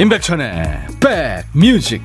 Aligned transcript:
임백천의 0.00 0.86
백뮤직 1.52 2.02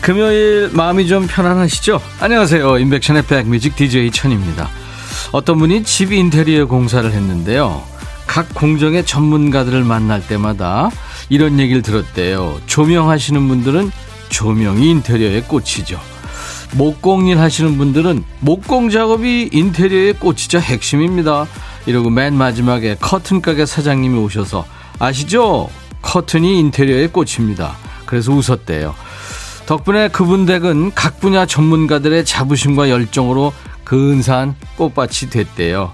금요일 0.00 0.70
마음이 0.72 1.06
좀 1.06 1.28
편안하시죠? 1.28 2.02
안녕하세요. 2.18 2.78
임백천의 2.78 3.26
백뮤직 3.26 3.76
DJ 3.76 4.10
천입니다. 4.10 4.68
어떤 5.30 5.58
분이 5.58 5.84
집 5.84 6.10
인테리어 6.10 6.66
공사를 6.66 7.08
했는데요. 7.08 7.92
각 8.32 8.54
공정의 8.54 9.04
전문가들을 9.04 9.84
만날 9.84 10.26
때마다 10.26 10.88
이런 11.28 11.60
얘기를 11.60 11.82
들었대요. 11.82 12.62
조명하시는 12.64 13.46
분들은 13.46 13.90
조명이 14.30 14.88
인테리어의 14.88 15.42
꽃이죠. 15.42 16.00
목공일 16.72 17.38
하시는 17.38 17.76
분들은 17.76 18.24
목공 18.40 18.88
작업이 18.88 19.50
인테리어의 19.52 20.14
꽃이자 20.14 20.60
핵심입니다. 20.60 21.44
이러고 21.84 22.08
맨 22.08 22.32
마지막에 22.32 22.96
커튼 22.98 23.42
가게 23.42 23.66
사장님이 23.66 24.18
오셔서 24.20 24.64
아시죠? 24.98 25.68
커튼이 26.00 26.58
인테리어의 26.58 27.08
꽃입니다. 27.08 27.76
그래서 28.06 28.32
웃었대요. 28.32 28.94
덕분에 29.66 30.08
그분 30.08 30.46
댁은 30.46 30.94
각 30.94 31.20
분야 31.20 31.44
전문가들의 31.44 32.24
자부심과 32.24 32.88
열정으로 32.88 33.52
근사한 33.84 34.54
꽃밭이 34.78 35.28
됐대요. 35.28 35.92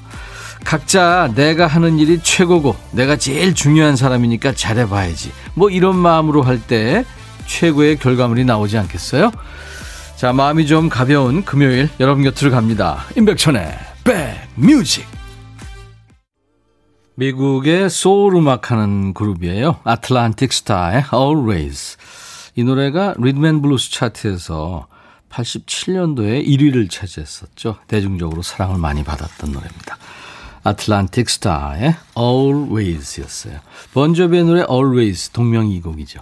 각자 0.69 1.33
내가 1.35 1.67
하는 1.67 1.99
일이 1.99 2.21
최고고 2.23 2.77
내가 2.91 3.17
제일 3.17 3.55
중요한 3.55 3.97
사람이니까 3.97 4.53
잘해봐야지. 4.53 5.33
뭐 5.55 5.71
이런 5.71 5.97
마음으로 5.97 6.43
할 6.43 6.61
때 6.61 7.07
최고의 7.47 7.97
결과물이 7.97 8.45
나오지 8.45 8.77
않겠어요? 8.77 9.33
자, 10.17 10.35
마음이 10.35 10.67
좀 10.67 10.91
가벼운 10.91 11.43
금요일 11.43 11.89
여러분 12.01 12.23
곁으로 12.23 12.51
갑니다. 12.51 13.07
임백천의 13.17 13.79
백뮤직. 14.05 15.07
미국의 17.15 17.89
소울 17.89 18.37
음악하는 18.37 19.15
그룹이에요. 19.15 19.81
Atlantic 19.85 20.53
Starr의 20.53 21.05
Always. 21.15 21.97
이 22.57 22.65
노래가 22.65 23.15
리듬 23.17 23.47
앤 23.47 23.63
블루스 23.63 23.91
차트에서 23.91 24.87
87년도에 25.31 26.47
1위를 26.47 26.91
차지했었죠. 26.91 27.79
대중적으로 27.87 28.43
사랑을 28.43 28.77
많이 28.77 29.03
받았던 29.03 29.51
노래입니다. 29.51 29.97
아틀란틱 30.63 31.29
스타의 31.29 31.95
Always였어요. 32.17 33.59
번조비의 33.95 34.45
노래 34.45 34.65
Always 34.71 35.31
동명이곡이죠. 35.31 36.21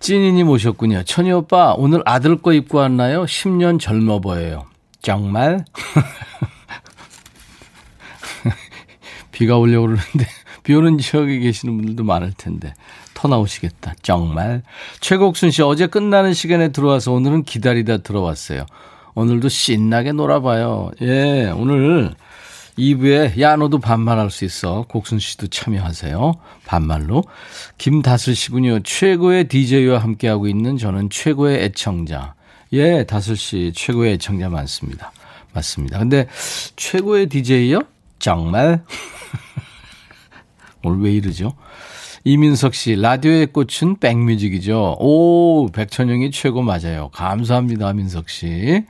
찐이님 0.00 0.48
오셨군요. 0.48 1.04
천희 1.04 1.32
오빠 1.32 1.74
오늘 1.76 2.02
아들 2.04 2.42
거 2.42 2.52
입고 2.52 2.78
왔나요? 2.78 3.24
10년 3.24 3.80
젊어 3.80 4.20
보여요. 4.20 4.66
정말? 5.00 5.64
비가 9.32 9.56
오려고 9.56 9.86
그러는데 9.86 10.26
비 10.62 10.74
오는 10.74 10.98
지역에 10.98 11.38
계시는 11.38 11.76
분들도 11.76 12.04
많을 12.04 12.32
텐데 12.36 12.74
터 13.14 13.28
나오시겠다. 13.28 13.94
정말. 14.02 14.62
최국순 15.00 15.50
씨 15.50 15.62
어제 15.62 15.86
끝나는 15.86 16.34
시간에 16.34 16.68
들어와서 16.68 17.12
오늘은 17.12 17.44
기다리다 17.44 17.98
들어왔어요. 17.98 18.66
오늘도 19.14 19.48
신나게 19.48 20.12
놀아봐요. 20.12 20.90
예, 21.02 21.52
오늘 21.56 22.14
2부에 22.78 23.40
야 23.40 23.56
너도 23.56 23.78
반말할 23.78 24.30
수 24.30 24.44
있어. 24.44 24.84
곡순 24.88 25.18
씨도 25.18 25.46
참여하세요. 25.48 26.34
반말로. 26.66 27.24
김다슬 27.78 28.34
씨군요. 28.34 28.80
최고의 28.80 29.44
DJ와 29.48 29.98
함께하고 29.98 30.48
있는 30.48 30.76
저는 30.76 31.10
최고의 31.10 31.62
애청자. 31.64 32.34
예, 32.72 33.04
다슬 33.04 33.36
씨 33.36 33.72
최고의 33.74 34.14
애청자 34.14 34.48
많습니다. 34.48 35.12
맞습니다. 35.52 35.98
근데 35.98 36.26
최고의 36.76 37.28
DJ요? 37.28 37.82
정말? 38.18 38.82
오늘 40.82 41.04
왜 41.04 41.12
이러죠? 41.12 41.54
이민석 42.24 42.74
씨, 42.74 42.96
라디오의 42.96 43.48
꽃은 43.48 43.98
백뮤직이죠. 44.00 44.96
오, 44.98 45.68
백천영이 45.72 46.30
최고 46.30 46.62
맞아요. 46.62 47.10
감사합니다, 47.12 47.92
민석 47.92 48.30
씨. 48.30 48.84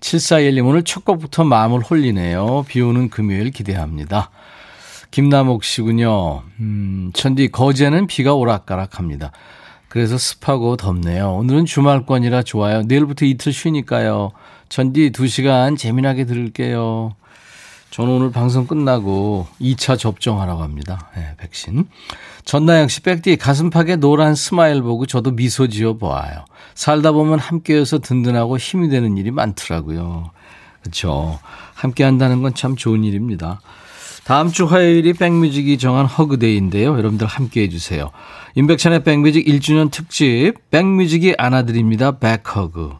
7421님, 0.00 0.66
오늘 0.66 0.82
첫 0.82 1.04
곡부터 1.04 1.44
마음을 1.44 1.80
홀리네요. 1.80 2.64
비 2.68 2.80
오는 2.80 3.08
금요일 3.08 3.50
기대합니다. 3.50 4.30
김남옥 5.10 5.64
씨군요. 5.64 6.42
음, 6.60 7.10
천디, 7.14 7.48
거제는 7.48 8.06
비가 8.06 8.34
오락가락 8.34 8.98
합니다. 8.98 9.32
그래서 9.88 10.18
습하고 10.18 10.76
덥네요. 10.76 11.34
오늘은 11.36 11.64
주말권이라 11.64 12.42
좋아요. 12.42 12.82
내일부터 12.82 13.24
이틀 13.24 13.52
쉬니까요. 13.52 14.32
천디, 14.68 15.12
2시간 15.12 15.78
재미나게 15.78 16.24
들을게요. 16.24 17.14
저는 17.90 18.12
오늘 18.12 18.30
방송 18.30 18.66
끝나고 18.66 19.46
2차 19.60 19.98
접종하러 19.98 20.56
갑니다. 20.56 21.08
네, 21.16 21.34
백신. 21.38 21.88
전나영 22.46 22.86
씨, 22.86 23.00
백디 23.02 23.36
가슴팍에 23.36 23.96
노란 23.96 24.36
smile 24.36 24.80
보고 24.80 25.04
저도 25.04 25.32
미소 25.32 25.66
지어 25.66 25.94
보아요. 25.94 26.44
살다 26.76 27.10
보면 27.10 27.40
함께여서 27.40 27.98
든든하고 27.98 28.56
힘이 28.56 28.88
되는 28.88 29.16
일이 29.16 29.32
많더라고요. 29.32 30.30
그렇죠. 30.80 31.40
함께 31.74 32.04
한다는 32.04 32.42
건 32.42 32.54
참 32.54 32.76
좋은 32.76 33.02
일입니다. 33.02 33.60
다음 34.24 34.52
주 34.52 34.64
화요일이 34.64 35.12
백뮤직이 35.14 35.76
정한 35.76 36.06
Hug 36.06 36.27
Day인데요. 36.27 36.96
여러분들 36.96 37.26
함께 37.26 37.62
해주세요. 37.62 38.12
임백천의 38.54 39.02
백뮤직 39.02 39.44
1주년 39.44 39.90
특집 39.90 40.54
백뮤직이 40.70 41.34
안아드립니다. 41.36 42.18
back 42.20 42.56
hug. 42.56 42.92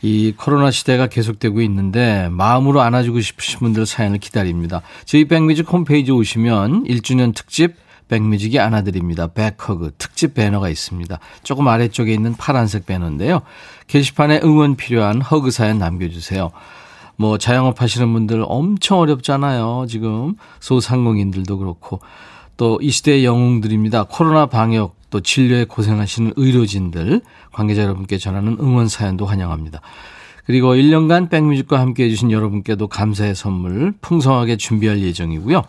이 0.00 0.32
코로나 0.34 0.70
시대가 0.70 1.08
계속되고 1.08 1.60
있는데 1.60 2.28
마음으로 2.30 2.80
안아주고 2.80 3.20
싶으신 3.20 3.58
분들 3.58 3.84
사연을 3.84 4.18
기다립니다. 4.18 4.80
저희 5.04 5.26
백뮤직 5.26 5.70
홈페이지 5.70 6.10
오시면 6.10 6.84
1주년 6.84 7.34
특집 7.34 7.74
백뮤직이 8.10 8.58
안아드립니다. 8.58 9.28
back 9.28 9.65
hug 9.65 9.92
특집 9.96 10.34
배너가 10.34 10.68
있습니다. 10.68 11.18
조금 11.44 11.68
아래쪽에 11.68 12.12
있는 12.12 12.34
파란색 12.34 12.84
배너인데요. 12.84 13.42
게시판에 13.86 14.40
응원 14.44 14.76
필요한 14.76 15.22
hug 15.22 15.52
사연 15.52 15.78
남겨주세요. 15.78 16.50
뭐 17.16 17.38
자영업 17.38 17.80
하시는 17.80 18.12
분들 18.12 18.44
엄청 18.46 18.98
어렵잖아요. 18.98 19.86
지금 19.88 20.34
소상공인들도 20.58 21.56
그렇고 21.56 22.00
또 22.56 22.78
이 22.82 22.90
시대의 22.90 23.24
영웅들입니다. 23.24 24.04
코로나 24.04 24.46
방역 24.46 24.96
또 25.08 25.20
진료에 25.20 25.64
고생하시는 25.64 26.34
의료진들 26.36 27.22
관계자 27.52 27.82
여러분께 27.82 28.18
전하는 28.18 28.56
응원 28.60 28.88
사연도 28.88 29.24
환영합니다. 29.24 29.80
그리고 30.44 30.74
1년간 30.74 31.30
백뮤직과 31.30 31.78
함께 31.78 32.04
해주신 32.04 32.32
여러분께도 32.32 32.88
감사의 32.88 33.34
선물 33.34 33.92
풍성하게 34.00 34.56
준비할 34.56 35.00
예정이고요. 35.00 35.62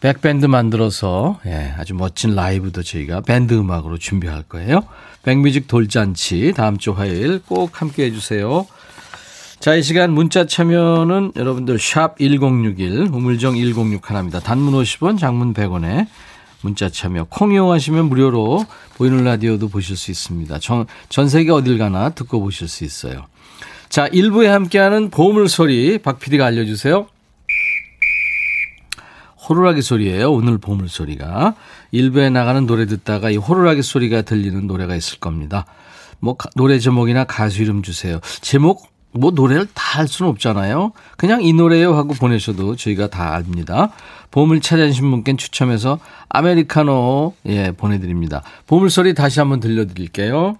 백밴드 0.00 0.46
만들어서 0.46 1.40
예, 1.46 1.74
아주 1.76 1.94
멋진 1.94 2.34
라이브도 2.34 2.82
저희가 2.82 3.20
밴드 3.22 3.54
음악으로 3.54 3.98
준비할 3.98 4.44
거예요. 4.44 4.82
백뮤직 5.24 5.66
돌잔치 5.66 6.52
다음 6.56 6.78
주 6.78 6.92
화요일 6.92 7.40
꼭 7.44 7.80
함께 7.80 8.04
해주세요. 8.04 8.66
자, 9.58 9.74
이 9.74 9.82
시간 9.82 10.12
문자 10.12 10.46
참여는 10.46 11.32
여러분들 11.34 11.80
샵 11.80 12.16
1061, 12.18 13.08
우물정 13.12 13.54
1061입니다. 13.54 14.40
단문 14.42 14.72
50원, 14.74 15.18
장문 15.18 15.52
100원에 15.52 16.06
문자 16.60 16.88
참여. 16.88 17.26
콩 17.28 17.52
이용하시면 17.52 18.08
무료로 18.08 18.64
보이는 18.96 19.24
라디오도 19.24 19.68
보실 19.68 19.96
수 19.96 20.12
있습니다. 20.12 20.60
전, 20.60 20.86
전 21.08 21.28
세계 21.28 21.50
어딜 21.50 21.76
가나 21.76 22.10
듣고 22.10 22.40
보실 22.40 22.68
수 22.68 22.84
있어요. 22.84 23.26
자, 23.88 24.08
1부에 24.08 24.46
함께하는 24.46 25.10
보물 25.10 25.48
소리 25.48 25.98
박 25.98 26.20
PD가 26.20 26.46
알려주세요. 26.46 27.08
호루라기 29.48 29.82
소리예요. 29.82 30.32
오늘 30.32 30.58
보물 30.58 30.88
소리가. 30.88 31.54
1부에 31.94 32.30
나가는 32.30 32.66
노래 32.66 32.86
듣다가 32.86 33.30
이 33.30 33.36
호루라기 33.36 33.82
소리가 33.82 34.22
들리는 34.22 34.66
노래가 34.66 34.94
있을 34.94 35.18
겁니다. 35.18 35.64
뭐 36.20 36.36
노래 36.56 36.78
제목이나 36.78 37.24
가수 37.24 37.62
이름 37.62 37.82
주세요. 37.82 38.20
제목 38.40 38.86
뭐 39.12 39.30
노래를 39.30 39.66
다 39.74 39.88
할 39.98 40.06
수는 40.06 40.30
없잖아요. 40.30 40.92
그냥 41.16 41.42
이 41.42 41.52
노래요 41.52 41.96
하고 41.96 42.14
보내셔도 42.14 42.76
저희가 42.76 43.08
다 43.08 43.34
압니다. 43.34 43.90
보물 44.30 44.60
찾아주신 44.60 45.10
분께 45.10 45.34
추첨해서 45.34 45.98
아메리카노 46.28 47.34
예 47.46 47.72
보내드립니다. 47.72 48.42
보물 48.66 48.90
소리 48.90 49.14
다시 49.14 49.40
한번 49.40 49.58
들려드릴게요. 49.60 50.56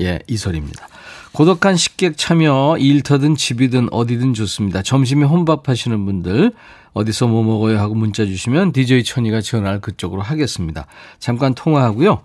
예, 0.00 0.18
이 0.26 0.36
소리입니다. 0.36 0.88
고독한 1.34 1.76
식객 1.76 2.16
참여 2.16 2.76
일터든 2.78 3.34
집이든 3.34 3.88
어디든 3.90 4.34
좋습니다. 4.34 4.82
점심에 4.82 5.24
혼밥 5.24 5.68
하시는 5.68 6.06
분들 6.06 6.52
어디서 6.92 7.26
뭐 7.26 7.42
먹어요 7.42 7.80
하고 7.80 7.96
문자 7.96 8.24
주시면 8.24 8.70
DJ 8.70 9.02
천이가 9.02 9.40
전화를 9.40 9.80
그쪽으로 9.80 10.22
하겠습니다. 10.22 10.86
잠깐 11.18 11.54
통화하고요. 11.56 12.22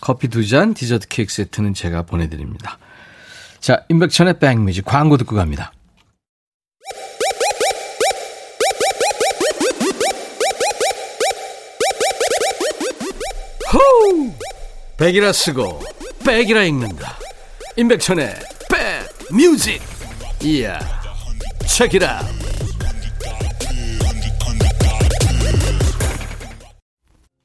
커피 0.00 0.28
두 0.28 0.46
잔, 0.46 0.72
디저트 0.72 1.08
케이크 1.08 1.32
세트는 1.32 1.74
제가 1.74 2.02
보내드립니다. 2.02 2.78
자, 3.58 3.82
임백천의 3.88 4.38
백뮤직 4.38 4.84
광고 4.84 5.16
듣고 5.16 5.34
갑니다. 5.34 5.72
호우! 13.72 14.32
백이라 14.96 15.32
쓰고 15.32 15.82
백이라 16.24 16.62
읽는다. 16.62 17.23
임백천의 17.76 18.34
백 18.70 19.34
뮤직. 19.34 19.82
이야. 20.44 20.78
책이라. 21.66 22.20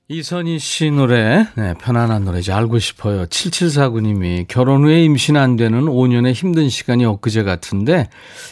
이선희 0.08 0.60
씨 0.60 0.92
노래, 0.92 1.48
네, 1.56 1.74
편안한 1.82 2.26
노래지 2.26 2.52
알고 2.52 2.78
싶어요. 2.78 3.26
7749님이 3.26 4.48
결혼 4.48 4.84
후에 4.84 5.04
임신 5.04 5.36
안 5.36 5.56
되는 5.56 5.86
5년의 5.86 6.34
힘든 6.34 6.70
시간이 6.70 7.06
엊그제 7.06 7.42
같은데, 7.42 8.08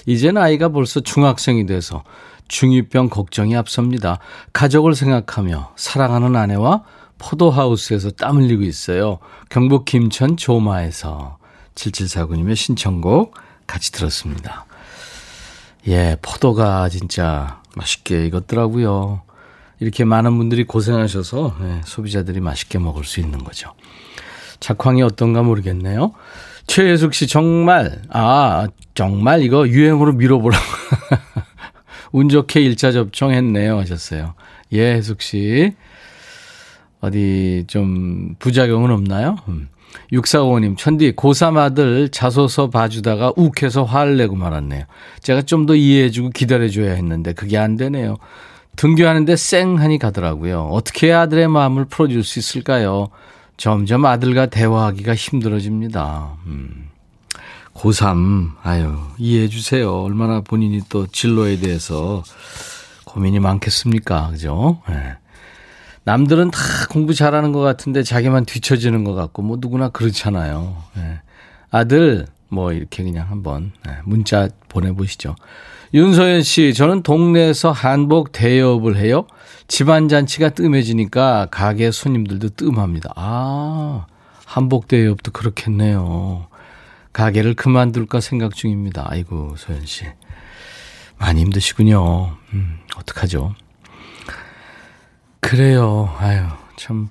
이젠 0.07 0.37
아이가 0.37 0.69
벌써 0.69 0.99
중학생이 0.99 1.67
돼서 1.67 2.03
중이병 2.47 3.09
걱정이 3.09 3.55
앞섭니다. 3.55 4.17
가족을 4.51 4.95
생각하며 4.95 5.73
사랑하는 5.75 6.35
아내와 6.35 6.83
포도하우스에서 7.19 8.11
땀 8.11 8.37
흘리고 8.37 8.63
있어요. 8.63 9.19
경북 9.49 9.85
김천 9.85 10.37
조마에서 10.37 11.36
7749님의 11.77 12.55
신청곡 12.55 13.35
같이 13.65 13.91
들었습니다. 13.91 14.65
예, 15.87 16.17
포도가 16.21 16.89
진짜 16.89 17.61
맛있게 17.75 18.25
익었더라고요. 18.25 19.21
이렇게 19.79 20.03
많은 20.03 20.37
분들이 20.37 20.63
고생하셔서 20.63 21.55
예, 21.61 21.81
소비자들이 21.85 22.41
맛있게 22.41 22.79
먹을 22.79 23.03
수 23.03 23.19
있는 23.19 23.43
거죠. 23.43 23.73
작황이 24.59 25.03
어떤가 25.03 25.43
모르겠네요. 25.43 26.13
최혜숙 26.65 27.13
씨 27.13 27.27
정말 27.27 28.01
아 28.09 28.67
정말 28.93 29.41
이거 29.43 29.67
유행으로 29.67 30.13
밀어보라고 30.13 30.65
운 32.11 32.27
좋게 32.27 32.59
일자 32.59 32.91
접종했네요 32.91 33.77
하셨어요. 33.77 34.33
예, 34.73 34.95
혜숙 34.95 35.21
씨 35.21 35.75
어디 36.99 37.65
좀 37.67 38.35
부작용은 38.39 38.91
없나요? 38.91 39.37
음. 39.47 39.69
6455님, 40.11 40.77
천디, 40.77 41.13
고3 41.13 41.57
아들 41.57 42.09
자소서 42.09 42.69
봐주다가 42.69 43.33
욱해서 43.35 43.83
화를 43.83 44.17
내고 44.17 44.35
말았네요. 44.35 44.85
제가 45.21 45.41
좀 45.43 45.65
더 45.65 45.75
이해해주고 45.75 46.29
기다려줘야 46.29 46.93
했는데 46.93 47.33
그게 47.33 47.57
안 47.57 47.75
되네요. 47.75 48.17
등교하는데 48.77 49.35
쌩하니 49.35 49.97
가더라고요. 49.99 50.69
어떻게 50.71 51.11
아들의 51.11 51.47
마음을 51.49 51.85
풀어줄 51.85 52.23
수 52.23 52.39
있을까요? 52.39 53.09
점점 53.57 54.05
아들과 54.05 54.45
대화하기가 54.45 55.15
힘들어집니다. 55.15 56.37
음. 56.45 56.89
고3, 57.73 58.51
아유, 58.63 58.95
이해해 59.17 59.47
주세요. 59.49 60.01
얼마나 60.01 60.41
본인이 60.41 60.81
또 60.89 61.05
진로에 61.07 61.57
대해서 61.59 62.23
고민이 63.05 63.39
많겠습니까? 63.39 64.29
그죠? 64.31 64.81
네. 64.87 65.15
남들은 66.07 66.51
다 66.51 66.59
공부 66.89 67.13
잘하는 67.13 67.51
것 67.51 67.59
같은데 67.59 68.01
자기만 68.01 68.45
뒤처지는 68.45 69.03
것 69.03 69.13
같고, 69.13 69.41
뭐 69.41 69.57
누구나 69.59 69.89
그렇잖아요. 69.89 70.77
네. 70.95 71.19
아들, 71.69 72.27
뭐 72.47 72.71
이렇게 72.71 73.03
그냥 73.03 73.29
한번 73.29 73.73
네, 73.85 73.91
문자 74.05 74.47
보내보시죠. 74.69 75.35
윤서연 75.93 76.43
씨, 76.43 76.73
저는 76.73 77.03
동네에서 77.03 77.73
한복 77.73 78.31
대여업을 78.31 78.95
해요. 78.95 79.27
집안 79.67 80.07
잔치가 80.07 80.47
뜸해지니까 80.47 81.49
가게 81.51 81.91
손님들도 81.91 82.51
뜸합니다. 82.51 83.11
아, 83.17 84.05
한복 84.45 84.87
대여업도 84.87 85.31
그렇겠네요. 85.31 86.47
가게를 87.11 87.53
그만둘까 87.53 88.21
생각 88.21 88.55
중입니다. 88.55 89.05
아이고, 89.09 89.55
소연 89.57 89.85
씨. 89.85 90.05
많이 91.17 91.41
힘드시군요. 91.41 92.37
음, 92.53 92.79
어떡하죠? 92.95 93.55
그래요. 95.39 96.13
아유, 96.17 96.43
참, 96.77 97.09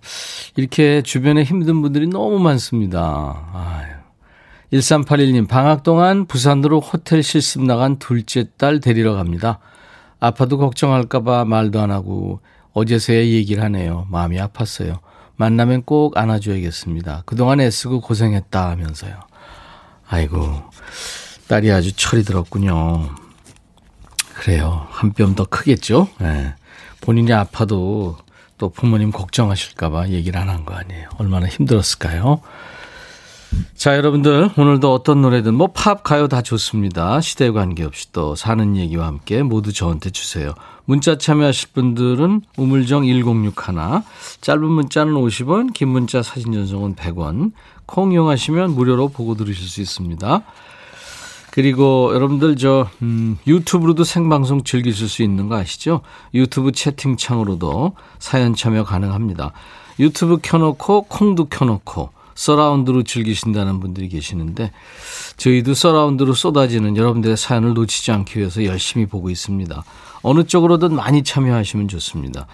이렇게 0.56 1.02
주변에 1.02 1.42
힘든 1.42 1.82
분들이 1.82 2.06
너무 2.06 2.38
많습니다. 2.38 3.48
아유. 3.52 3.96
1381님, 4.72 5.48
방학 5.48 5.82
동안 5.84 6.26
부산으로 6.26 6.80
호텔 6.80 7.22
실습 7.22 7.62
나간 7.62 7.98
둘째 7.98 8.46
딸 8.58 8.80
데리러 8.80 9.14
갑니다. 9.14 9.60
아파도 10.18 10.58
걱정할까봐 10.58 11.44
말도 11.44 11.80
안 11.80 11.90
하고 11.90 12.40
어제서야 12.72 13.18
얘기를 13.18 13.62
하네요. 13.64 14.06
마음이 14.10 14.36
아팠어요. 14.38 14.98
만나면 15.36 15.82
꼭 15.84 16.16
안아줘야겠습니다. 16.16 17.22
그동안 17.26 17.60
애쓰고 17.60 18.00
고생했다 18.00 18.70
하면서요. 18.70 19.14
아이고, 20.08 20.62
딸이 21.48 21.70
아주 21.70 21.94
철이 21.94 22.24
들었군요. 22.24 23.08
그래요. 24.34 24.86
한 24.90 25.12
뼘 25.12 25.34
더 25.34 25.44
크겠죠? 25.44 26.08
네. 26.20 26.54
본인이 27.06 27.32
아파도 27.32 28.16
또 28.58 28.68
부모님 28.68 29.12
걱정하실까봐 29.12 30.08
얘기를 30.08 30.40
안 30.40 30.48
한 30.48 30.64
거 30.64 30.74
아니에요. 30.74 31.08
얼마나 31.18 31.46
힘들었을까요? 31.46 32.40
자, 33.76 33.96
여러분들, 33.96 34.50
오늘도 34.58 34.92
어떤 34.92 35.22
노래든 35.22 35.54
뭐 35.54 35.68
팝, 35.68 36.02
가요 36.02 36.26
다 36.26 36.42
좋습니다. 36.42 37.20
시대에 37.20 37.52
관계없이 37.52 38.10
또 38.10 38.34
사는 38.34 38.76
얘기와 38.76 39.06
함께 39.06 39.44
모두 39.44 39.72
저한테 39.72 40.10
주세요. 40.10 40.52
문자 40.84 41.16
참여하실 41.16 41.68
분들은 41.74 42.42
우물정 42.56 43.04
1061, 43.04 43.54
짧은 44.40 44.64
문자는 44.64 45.14
50원, 45.14 45.72
긴 45.74 45.88
문자 45.88 46.24
사진 46.24 46.52
전송은 46.52 46.96
100원, 46.96 47.52
콩 47.86 48.12
이용하시면 48.12 48.74
무료로 48.74 49.08
보고 49.10 49.36
들으실 49.36 49.68
수 49.68 49.80
있습니다. 49.80 50.42
그리고 51.56 52.10
여러분들 52.12 52.56
저 52.56 52.86
음, 53.00 53.38
유튜브로도 53.46 54.04
생방송 54.04 54.62
즐기실 54.62 55.08
수 55.08 55.22
있는 55.22 55.48
거 55.48 55.56
아시죠? 55.56 56.02
유튜브 56.34 56.70
채팅창으로도 56.70 57.94
사연 58.18 58.54
참여 58.54 58.84
가능합니다. 58.84 59.52
유튜브 59.98 60.36
켜놓고 60.42 61.04
콩도 61.04 61.46
켜놓고 61.46 62.10
서라운드로 62.34 63.04
즐기신다는 63.04 63.80
분들이 63.80 64.10
계시는데 64.10 64.70
저희도 65.38 65.72
서라운드로 65.72 66.34
쏟아지는 66.34 66.94
여러분들의 66.98 67.38
사연을 67.38 67.72
놓치지 67.72 68.12
않기 68.12 68.38
위해서 68.38 68.62
열심히 68.66 69.06
보고 69.06 69.30
있습니다. 69.30 69.82
어느 70.20 70.44
쪽으로든 70.44 70.94
많이 70.94 71.24
참여하시면 71.24 71.88
좋습니다. 71.88 72.46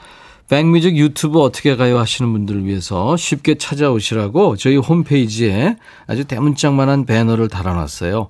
백뮤직 0.48 0.96
유튜브 0.96 1.40
어떻게 1.40 1.74
가요 1.74 1.98
하시는 1.98 2.30
분들을 2.30 2.66
위해서 2.66 3.16
쉽게 3.16 3.56
찾아오시라고 3.58 4.56
저희 4.58 4.76
홈페이지에 4.76 5.76
아주 6.06 6.24
대문짝만한 6.24 7.04
배너를 7.04 7.48
달아놨어요. 7.48 8.28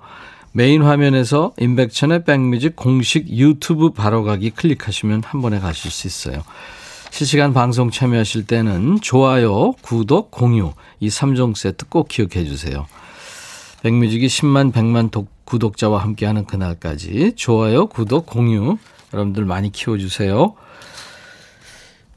메인 0.54 0.82
화면에서 0.82 1.52
임백천의 1.58 2.24
백뮤직 2.24 2.76
공식 2.76 3.28
유튜브 3.30 3.90
바로가기 3.90 4.50
클릭하시면 4.50 5.22
한 5.24 5.40
번에 5.40 5.58
가실 5.58 5.90
수 5.90 6.06
있어요. 6.06 6.42
실시간 7.10 7.54
방송 7.54 7.90
참여하실 7.90 8.46
때는 8.46 9.00
좋아요, 9.00 9.72
구독, 9.80 10.30
공유 10.30 10.72
이 11.00 11.08
3종 11.08 11.56
세트 11.56 11.86
꼭 11.88 12.08
기억해 12.08 12.44
주세요. 12.44 12.86
백뮤직이 13.82 14.26
10만 14.26 14.72
100만 14.72 15.10
독, 15.10 15.28
구독자와 15.44 16.02
함께하는 16.02 16.44
그날까지 16.44 17.32
좋아요, 17.36 17.86
구독, 17.86 18.26
공유 18.26 18.76
여러분들 19.14 19.46
많이 19.46 19.72
키워주세요. 19.72 20.54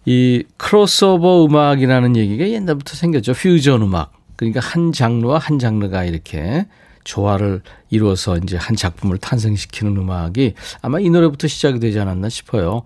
이 0.06 0.44
크로스오버 0.58 1.46
음악이라는 1.46 2.16
얘기가 2.16 2.50
옛날부터 2.50 2.96
생겼죠. 2.96 3.34
퓨전 3.34 3.82
음악. 3.82 4.12
그러니까 4.36 4.60
한 4.60 4.92
장르와 4.92 5.40
한 5.40 5.58
장르가 5.58 6.04
이렇게 6.04 6.66
조화를 7.06 7.62
이루어서 7.90 8.36
이제 8.38 8.58
한 8.58 8.76
작품을 8.76 9.18
탄생시키는 9.18 9.96
음악이 9.96 10.56
아마 10.82 11.00
이 11.00 11.10
노래부터 11.10 11.48
시작이 11.48 11.80
되지 11.80 11.98
않았나 12.00 12.28
싶어요. 12.28 12.84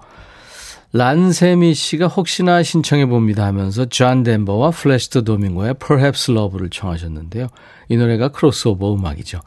란세미 0.91 1.75
씨가 1.75 2.07
혹시나 2.07 2.63
신청해 2.63 3.07
봅니다 3.07 3.45
하면서 3.45 3.85
존 3.85 4.23
덴버와 4.23 4.71
플라시도 4.71 5.24
도밍고의 5.23 5.75
Perhaps 5.75 6.31
Love를 6.31 6.69
청하셨는데요. 6.69 7.47
이 7.89 7.97
노래가 7.97 8.29
크로스오버 8.29 8.95
음악이죠. 8.95 9.39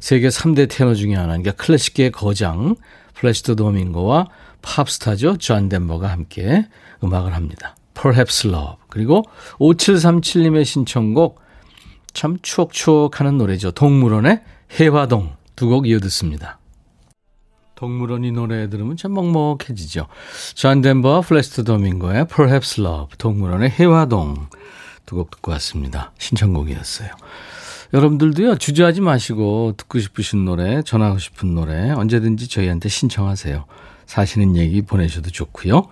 세계 0.00 0.28
3대 0.28 0.68
테너 0.70 0.94
중에 0.94 1.14
하나, 1.14 1.28
그러니까 1.28 1.52
클래식계의 1.52 2.12
거장 2.12 2.76
플라시도 3.14 3.56
도밍고와 3.56 4.28
팝스타죠. 4.62 5.36
존 5.38 5.68
덴버가 5.68 6.08
함께 6.08 6.66
음악을 7.04 7.34
합니다. 7.34 7.76
Perhaps 7.94 8.48
Love. 8.48 8.76
그리고 8.88 9.24
5737님의 9.58 10.64
신청곡 10.64 11.40
참 12.18 12.36
추억추억하는 12.42 13.38
노래죠. 13.38 13.70
동물원의 13.70 14.40
혜화동 14.72 15.36
두 15.54 15.68
곡 15.68 15.86
이어 15.86 16.00
듣습니다. 16.00 16.58
동물원 17.76 18.24
이 18.24 18.32
노래 18.32 18.68
들으면 18.68 18.96
참 18.96 19.14
먹먹해지죠. 19.14 20.08
존 20.56 20.80
덴버와 20.80 21.20
플라시도 21.20 21.62
도밍고의 21.62 22.26
Perhaps 22.26 22.80
Love, 22.80 23.16
동물원의 23.18 23.70
혜화동 23.70 24.48
두 25.06 25.14
곡 25.14 25.30
듣고 25.30 25.52
왔습니다. 25.52 26.10
신청곡이었어요. 26.18 27.10
여러분들도요, 27.94 28.56
주저하지 28.56 29.00
마시고 29.00 29.74
듣고 29.76 30.00
싶으신 30.00 30.44
노래, 30.44 30.82
전하고 30.82 31.18
싶은 31.18 31.54
노래 31.54 31.90
언제든지 31.92 32.48
저희한테 32.48 32.88
신청하세요. 32.88 33.64
사시는 34.06 34.56
얘기 34.56 34.82
보내셔도 34.82 35.30
좋고요. 35.30 35.86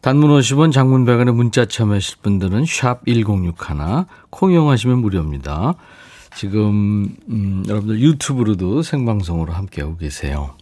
단문 0.00 0.30
50원 0.30 0.72
장문 0.72 1.04
100원에 1.04 1.32
문자 1.32 1.66
참여하실 1.66 2.18
분들은 2.22 2.64
샵 2.66 3.04
1061, 3.06 4.06
콩 4.30 4.52
이용하시면 4.52 4.98
무료입니다. 4.98 5.74
지금 6.34 7.16
음, 7.28 7.64
여러분들 7.68 8.00
유튜브로도 8.00 8.82
생방송으로 8.82 9.52
함께하고 9.52 9.96
계세요. 9.98 10.54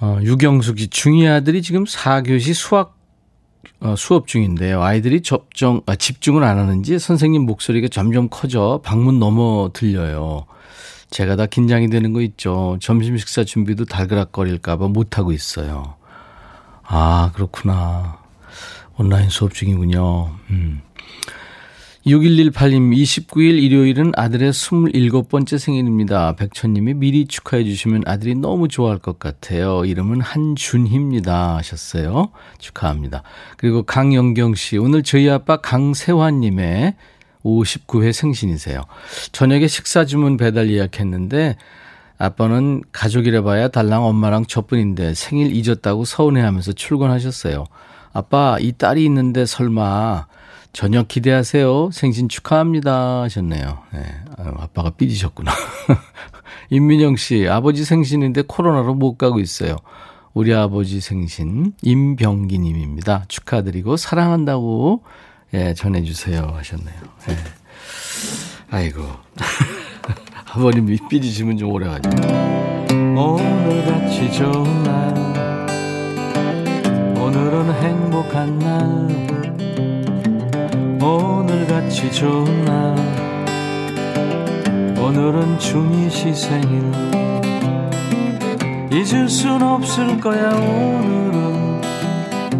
어, 0.00 0.18
유경숙 0.22 0.80
이 0.80 0.88
중이 0.88 1.28
아들이 1.28 1.60
지금 1.62 1.84
4교시 1.84 2.54
수학 2.54 2.96
어, 3.80 3.96
수업 3.96 4.26
중인데요. 4.28 4.82
아이들이 4.82 5.20
접종, 5.20 5.82
아, 5.86 5.94
집중을 5.94 6.42
안 6.44 6.58
하는지 6.58 6.98
선생님 6.98 7.42
목소리가 7.42 7.88
점점 7.88 8.28
커져 8.30 8.80
방문 8.82 9.18
넘어 9.18 9.70
들려요. 9.74 10.46
제가 11.10 11.36
다 11.36 11.46
긴장이 11.46 11.90
되는 11.90 12.12
거 12.12 12.22
있죠. 12.22 12.78
점심 12.80 13.18
식사 13.18 13.44
준비도 13.44 13.84
달그락거릴까봐 13.84 14.88
못하고 14.88 15.32
있어요. 15.32 15.96
아, 16.84 17.30
그렇구나. 17.34 18.18
온라인 18.96 19.28
수업 19.30 19.54
중이군요. 19.54 20.30
음. 20.50 20.82
6118님, 22.06 22.92
29일 22.96 23.62
일요일은 23.62 24.12
아들의 24.16 24.52
27번째 24.52 25.56
생일입니다. 25.56 26.34
백천님이 26.34 26.94
미리 26.94 27.26
축하해 27.26 27.62
주시면 27.62 28.02
아들이 28.06 28.34
너무 28.34 28.66
좋아할 28.66 28.98
것 28.98 29.20
같아요. 29.20 29.84
이름은 29.84 30.20
한준희입니다. 30.20 31.56
하셨어요. 31.58 32.32
축하합니다. 32.58 33.22
그리고 33.56 33.84
강영경 33.84 34.56
씨, 34.56 34.78
오늘 34.78 35.04
저희 35.04 35.30
아빠 35.30 35.58
강세환님의 35.58 36.96
59회 37.44 38.12
생신이세요. 38.12 38.82
저녁에 39.30 39.68
식사 39.68 40.04
주문 40.04 40.36
배달 40.36 40.70
예약했는데 40.70 41.56
아빠는 42.22 42.82
가족이라 42.92 43.42
봐야 43.42 43.66
달랑 43.66 44.04
엄마랑 44.04 44.46
저뿐인데 44.46 45.14
생일 45.14 45.52
잊었다고 45.52 46.04
서운해하면서 46.04 46.74
출근하셨어요. 46.74 47.64
아빠, 48.12 48.58
이 48.60 48.70
딸이 48.70 49.04
있는데 49.06 49.44
설마 49.44 50.26
저녁 50.72 51.08
기대하세요. 51.08 51.90
생신 51.92 52.28
축하합니다. 52.28 53.22
하셨네요. 53.22 53.78
네. 53.92 54.04
아빠가 54.38 54.90
삐지셨구나. 54.90 55.50
임민영 56.70 57.16
씨, 57.16 57.48
아버지 57.48 57.84
생신인데 57.84 58.42
코로나로 58.42 58.94
못 58.94 59.18
가고 59.18 59.40
있어요. 59.40 59.76
우리 60.32 60.54
아버지 60.54 61.00
생신, 61.00 61.74
임병기 61.82 62.56
님입니다. 62.56 63.24
축하드리고 63.26 63.96
사랑한다고 63.96 65.02
예, 65.54 65.74
전해 65.74 66.04
주세요. 66.04 66.52
하셨네요. 66.54 66.96
예. 67.30 67.36
아이고. 68.70 69.02
아버님이 70.54 70.98
삐지시면 71.08 71.56
좀 71.56 71.72
오래가죠. 71.72 72.10
오늘같이 73.16 74.30
좋은 74.32 74.82
날, 74.82 75.14
오늘은 77.16 77.72
행복한 77.82 78.58
날, 78.58 79.08
오늘같이 81.02 82.12
좋은 82.12 82.64
날 82.66 82.94
오늘은 84.98 85.58
중이 85.58 86.10
시 86.10 86.34
생일 86.34 86.82
잊을 88.92 89.28
순 89.28 89.62
없을 89.62 90.20
거야 90.20 90.52
오늘은 90.54 91.80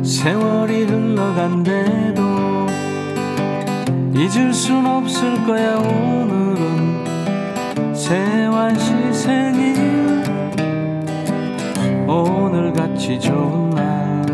세월이 0.02 0.84
흘러간대도 0.84 2.22
잊을 4.16 4.52
순 4.52 4.86
없을 4.86 5.44
거야 5.44 5.76
오늘은 5.76 6.51
세환 8.02 8.76
시 8.76 9.14
생일 9.14 9.76
오늘같이 12.08 13.20
좋은 13.20 13.70
날. 13.70 14.26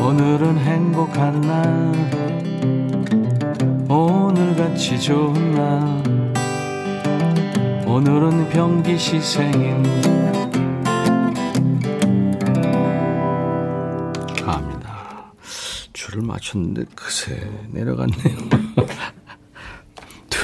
오늘은 0.00 0.58
행복한 0.58 1.40
날. 1.40 1.92
오늘같이 3.88 5.00
좋은 5.00 5.52
날. 5.52 6.02
오늘은 7.86 8.48
병기 8.48 8.98
시 8.98 9.20
생일 9.20 9.80
갑니다. 14.44 15.32
줄을 15.92 16.22
맞췄는데 16.22 16.86
그새 16.96 17.40
내려갔네요 17.70 18.36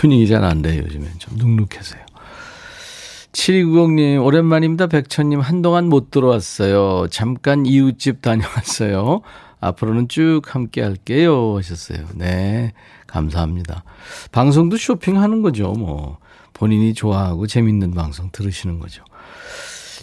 튜닝이 0.01 0.27
잘 0.29 0.45
안 0.45 0.63
돼요 0.63 0.83
요즘엔 0.83 1.19
좀 1.19 1.37
눅눅해서요 1.37 2.01
7290님, 3.33 4.25
오랜만입니다. 4.25 4.89
백천님, 4.89 5.39
한동안 5.39 5.89
못 5.89 6.11
들어왔어요. 6.11 7.07
잠깐 7.11 7.65
이웃집 7.65 8.23
다녀왔어요. 8.23 9.21
앞으로는 9.61 10.09
쭉 10.09 10.43
함께 10.47 10.83
할게요. 10.83 11.57
하셨어요. 11.57 12.07
네. 12.17 12.73
감사합니다. 13.07 13.85
방송도 14.33 14.77
쇼핑하는 14.79 15.43
거죠. 15.43 15.71
뭐. 15.73 16.19
본인이 16.55 16.93
좋아하고 16.93 17.47
재밌는 17.47 17.93
방송 17.95 18.31
들으시는 18.33 18.81
거죠. 18.81 19.05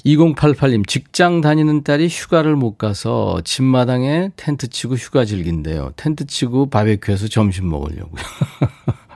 2088님, 0.05 0.87
직장 0.87 1.41
다니는 1.41 1.83
딸이 1.83 2.07
휴가를 2.07 2.55
못 2.55 2.77
가서 2.77 3.41
집마당에 3.43 4.31
텐트 4.37 4.69
치고 4.69 4.95
휴가 4.95 5.25
즐긴대요. 5.25 5.91
텐트 5.97 6.25
치고 6.25 6.69
바베큐해서 6.69 7.27
점심 7.27 7.69
먹으려고요. 7.69 8.23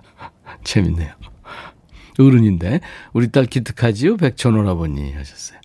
재밌네요. 0.63 1.13
어른인데, 2.19 2.81
우리 3.13 3.31
딸 3.31 3.45
기특하지요? 3.45 4.17
백천원 4.17 4.67
아버님 4.67 5.17
하셨어요. 5.17 5.59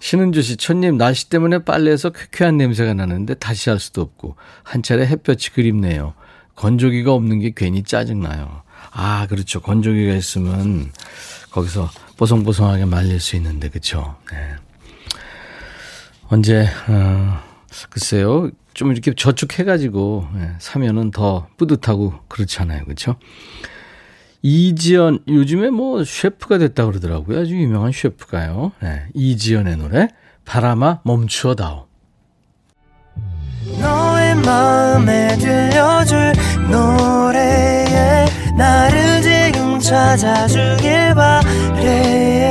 신은주 0.00 0.42
씨, 0.42 0.56
천님, 0.56 0.98
날씨 0.98 1.28
때문에 1.30 1.60
빨래에서 1.60 2.10
쾌쾌한 2.10 2.56
냄새가 2.56 2.94
나는데 2.94 3.34
다시 3.34 3.70
할 3.70 3.78
수도 3.78 4.02
없고, 4.02 4.36
한 4.62 4.82
차례 4.82 5.06
햇볕이 5.06 5.50
그립네요. 5.52 6.14
건조기가 6.56 7.12
없는 7.12 7.40
게 7.40 7.52
괜히 7.54 7.82
짜증나요. 7.82 8.62
아, 8.90 9.26
그렇죠. 9.28 9.60
건조기가 9.60 10.14
있으면 10.14 10.90
거기서 11.50 11.90
뽀송뽀송하게 12.16 12.84
말릴 12.84 13.20
수 13.20 13.36
있는데, 13.36 13.68
그쵸. 13.68 14.16
네. 14.30 14.56
언제, 16.28 16.66
어, 16.88 17.40
글쎄요. 17.90 18.50
좀 18.72 18.92
이렇게 18.92 19.14
저축해가지고, 19.14 20.28
네, 20.34 20.52
사면은 20.58 21.10
더 21.12 21.48
뿌듯하고 21.56 22.14
그렇잖아요. 22.28 22.84
그쵸. 22.84 23.16
이지연, 24.46 25.20
요즘에 25.26 25.70
뭐 25.70 26.04
셰프가 26.04 26.58
됐다고 26.58 26.90
그러더라고요. 26.90 27.40
아주 27.40 27.54
유명한 27.56 27.92
셰프가요. 27.92 28.72
네, 28.82 29.04
이지연의 29.14 29.78
노래, 29.78 30.08
바람아 30.44 31.00
멈추어다오. 31.02 31.86
너의 33.80 34.34
마음에 34.34 35.28
들려줄 35.38 36.34
노래에 36.70 38.26
나를 38.58 39.22
지금 39.22 39.80
찾아주길 39.80 41.14
바래 41.14 42.44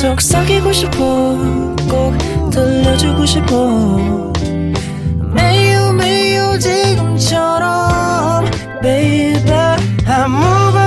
속삭이고 0.00 0.72
싶어 0.72 0.96
꼭 1.88 2.18
들려주고 2.50 3.24
싶어 3.24 4.32
매우 5.32 5.92
매우 5.92 6.58
지금처럼 6.58 8.46
baby 8.82 9.52
아무 10.08 10.61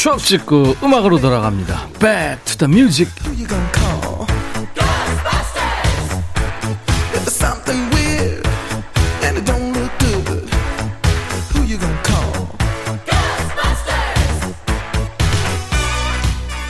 추억 0.00 0.16
찍고 0.16 0.76
음악으로 0.82 1.20
돌아갑니다. 1.20 1.88
Back 1.98 2.42
to 2.46 2.56
the 2.56 2.72
music. 2.72 3.12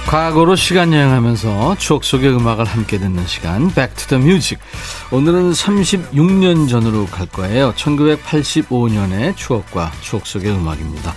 과거로 0.09 0.57
시간 0.57 0.93
여행하면서 0.93 1.77
추억 1.79 2.03
속의 2.03 2.35
음악을 2.35 2.65
함께 2.65 2.99
듣는 2.99 3.29
시간 3.29 3.73
Back 3.73 3.95
to 3.95 4.09
the 4.09 4.21
Music. 4.21 4.61
오늘은 5.13 5.53
36년 5.53 6.69
전으로 6.69 7.07
갈 7.07 7.27
거예요. 7.27 7.75
1985년의 7.75 9.37
추억과 9.37 9.93
추억 10.01 10.27
속의 10.27 10.51
음악입니다 10.51 11.15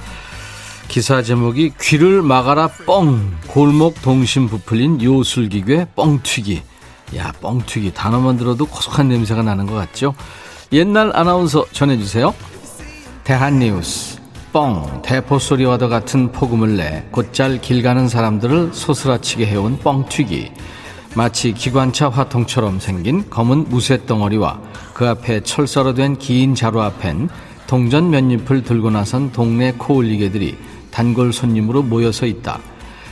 기사 0.94 1.24
제목이 1.24 1.72
귀를 1.82 2.22
막아라 2.22 2.68
뻥. 2.86 3.36
골목 3.48 4.00
동심 4.04 4.48
부풀린 4.48 5.02
요술기괴 5.02 5.88
뻥튀기. 5.96 6.62
야 7.18 7.34
뻥튀기. 7.42 7.96
단어만 7.96 8.38
들어도 8.38 8.68
고속한 8.68 9.08
냄새가 9.08 9.42
나는 9.42 9.66
것 9.66 9.74
같죠? 9.74 10.14
옛날 10.72 11.12
아나운서 11.16 11.66
전해주세요. 11.72 12.36
대한뉴스. 13.24 14.20
뻥, 14.52 15.02
대포 15.04 15.40
소리와도 15.40 15.90
같은 15.90 16.32
폭음을 16.32 16.78
내 16.78 17.08
곧잘 17.10 17.60
길 17.60 17.82
가는 17.82 18.08
사람들을 18.08 18.70
소스라치게 18.74 19.48
해온 19.48 19.80
뻥튀기. 19.80 20.52
마치 21.16 21.54
기관차 21.54 22.10
화통처럼 22.10 22.80
생긴 22.80 23.28
검은 23.32 23.66
무쇠 23.68 24.06
덩어리와 24.06 24.62
그 24.94 25.10
앞에 25.10 25.42
철사로 25.42 25.96
된 25.96 26.18
긴 26.20 26.54
자루 26.54 26.84
앞엔 26.84 27.30
동전 27.66 28.12
몇 28.12 28.20
잎을 28.20 28.62
들고 28.62 28.92
나선 28.92 29.32
동네 29.32 29.72
코올리개들이 29.72 30.56
단골 30.94 31.34
손님으로 31.34 31.82
모여서 31.82 32.28
있다. 32.28 32.60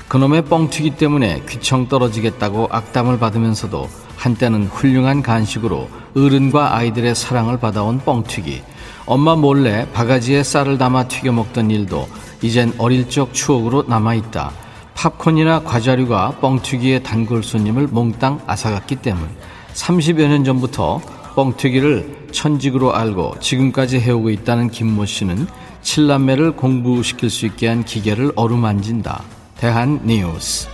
그놈의 0.07 0.45
뻥튀기 0.45 0.91
때문에 0.91 1.41
귀청 1.49 1.87
떨어지겠다고 1.87 2.67
악담을 2.69 3.17
받으면서도 3.17 3.89
한때는 4.17 4.67
훌륭한 4.67 5.23
간식으로 5.23 5.89
어른과 6.15 6.75
아이들의 6.75 7.15
사랑을 7.15 7.59
받아온 7.59 7.97
뻥튀기. 7.99 8.61
엄마 9.07 9.35
몰래 9.35 9.87
바가지에 9.93 10.43
쌀을 10.43 10.77
담아 10.77 11.07
튀겨 11.07 11.31
먹던 11.31 11.71
일도 11.71 12.07
이젠 12.43 12.71
어릴 12.77 13.09
적 13.09 13.33
추억으로 13.33 13.85
남아있다. 13.87 14.51
팝콘이나 14.93 15.63
과자류가 15.63 16.37
뻥튀기의 16.41 17.01
단골 17.01 17.41
손님을 17.41 17.87
몽땅 17.87 18.41
앗아갔기 18.45 18.97
때문. 18.97 19.27
30여 19.73 20.27
년 20.27 20.43
전부터 20.43 21.01
뻥튀기를 21.35 22.27
천직으로 22.31 22.93
알고 22.93 23.35
지금까지 23.39 23.99
해오고 23.99 24.29
있다는 24.29 24.69
김모 24.69 25.05
씨는 25.05 25.47
칠남매를 25.81 26.53
공부시킬 26.55 27.29
수 27.29 27.45
있게 27.45 27.67
한 27.67 27.83
기계를 27.83 28.31
어루만진다. 28.35 29.23
대한 29.57 30.01
뉴스. 30.05 30.67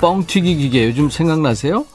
뻥튀기 0.00 0.56
기계 0.56 0.86
요즘 0.86 1.10
생각나세요? 1.10 1.86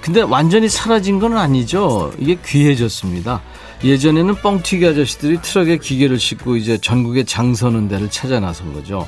근데 0.00 0.20
완전히 0.22 0.68
사라진 0.68 1.20
건 1.20 1.36
아니죠. 1.36 2.12
이게 2.18 2.36
귀해졌습니다. 2.44 3.40
예전에는 3.84 4.34
뻥튀기 4.36 4.86
아저씨들이 4.86 5.42
트럭에 5.42 5.78
기계를 5.78 6.18
싣고 6.18 6.56
이제 6.56 6.78
전국에 6.78 7.24
장 7.24 7.54
서는 7.54 7.88
데를 7.88 8.10
찾아 8.10 8.40
나선 8.40 8.72
거죠. 8.72 9.06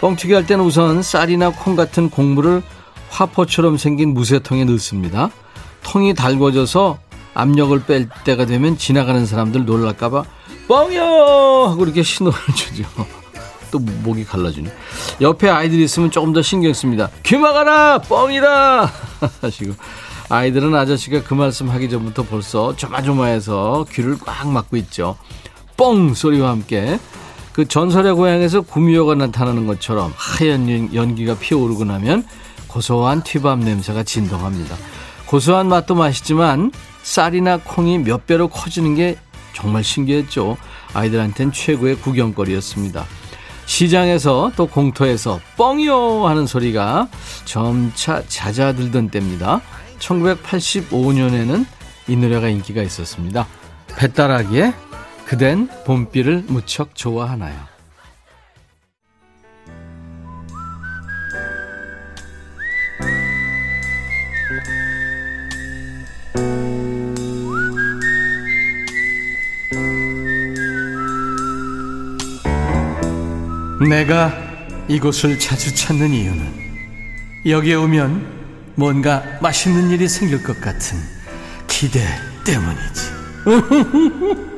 뻥튀기 0.00 0.32
할 0.32 0.46
때는 0.46 0.64
우선 0.64 1.02
쌀이나 1.02 1.50
콩 1.50 1.76
같은 1.76 2.10
곡물을 2.10 2.62
화포처럼 3.10 3.76
생긴 3.76 4.14
무쇠통에 4.14 4.64
넣습니다. 4.64 5.30
통이 5.82 6.14
달궈져서 6.14 6.98
압력을 7.34 7.84
뺄 7.84 8.08
때가 8.24 8.46
되면 8.46 8.78
지나가는 8.78 9.26
사람들 9.26 9.64
놀랄까봐 9.64 10.24
뻥이요! 10.68 11.02
하고 11.70 11.84
이렇게 11.84 12.02
신호를 12.02 12.38
주죠. 12.54 12.84
또 13.70 13.78
목이 13.78 14.24
갈라지네. 14.24 14.70
옆에 15.20 15.48
아이들이 15.48 15.84
있으면 15.84 16.10
조금 16.10 16.32
더 16.32 16.42
신경 16.42 16.72
씁니다. 16.72 17.10
귀 17.24 17.36
막아라! 17.36 17.98
뻥이다! 17.98 18.90
하시고. 19.42 19.74
아이들은 20.28 20.74
아저씨가 20.74 21.22
그 21.22 21.34
말씀 21.34 21.68
하기 21.70 21.90
전부터 21.90 22.22
벌써 22.24 22.74
조마조마해서 22.76 23.86
귀를 23.92 24.16
꽉 24.24 24.48
막고 24.48 24.76
있죠. 24.78 25.16
뻥! 25.76 26.14
소리와 26.14 26.50
함께 26.50 26.98
그 27.52 27.66
전설의 27.68 28.14
고향에서 28.14 28.62
구미호가 28.62 29.14
나타나는 29.16 29.66
것처럼 29.66 30.12
하얀 30.16 30.92
연기가 30.94 31.36
피어오르고 31.36 31.84
나면 31.84 32.26
고소한 32.68 33.22
튀밥 33.22 33.60
냄새가 33.60 34.02
진동합니다. 34.02 34.76
고소한 35.26 35.68
맛도 35.68 35.94
맛있지만 35.94 36.72
쌀이나 37.02 37.58
콩이 37.58 37.98
몇 37.98 38.26
배로 38.26 38.48
커지는 38.48 38.94
게 38.94 39.16
정말 39.54 39.82
신기했죠. 39.82 40.56
아이들한텐 40.92 41.52
최고의 41.52 41.96
구경거리였습니다. 41.96 43.06
시장에서 43.66 44.52
또 44.56 44.66
공터에서 44.66 45.40
뻥이요 45.56 46.26
하는 46.26 46.46
소리가 46.46 47.08
점차 47.44 48.22
잦아들던 48.26 49.08
때입니다. 49.08 49.62
1985년에는 49.98 51.64
이 52.08 52.16
노래가 52.16 52.48
인기가 52.48 52.82
있었습니다. 52.82 53.46
배따라기에 53.96 54.74
그댄 55.24 55.68
봄비를 55.86 56.44
무척 56.48 56.94
좋아하나요? 56.94 57.73
내가 73.88 74.32
이곳을 74.88 75.38
자주 75.38 75.74
찾는 75.74 76.10
이유는 76.10 76.64
여기에 77.46 77.74
오면 77.74 78.74
뭔가 78.76 79.22
맛있는 79.40 79.90
일이 79.90 80.08
생길 80.08 80.42
것 80.42 80.60
같은 80.60 80.98
기대 81.66 82.00
때문이지. 82.44 83.14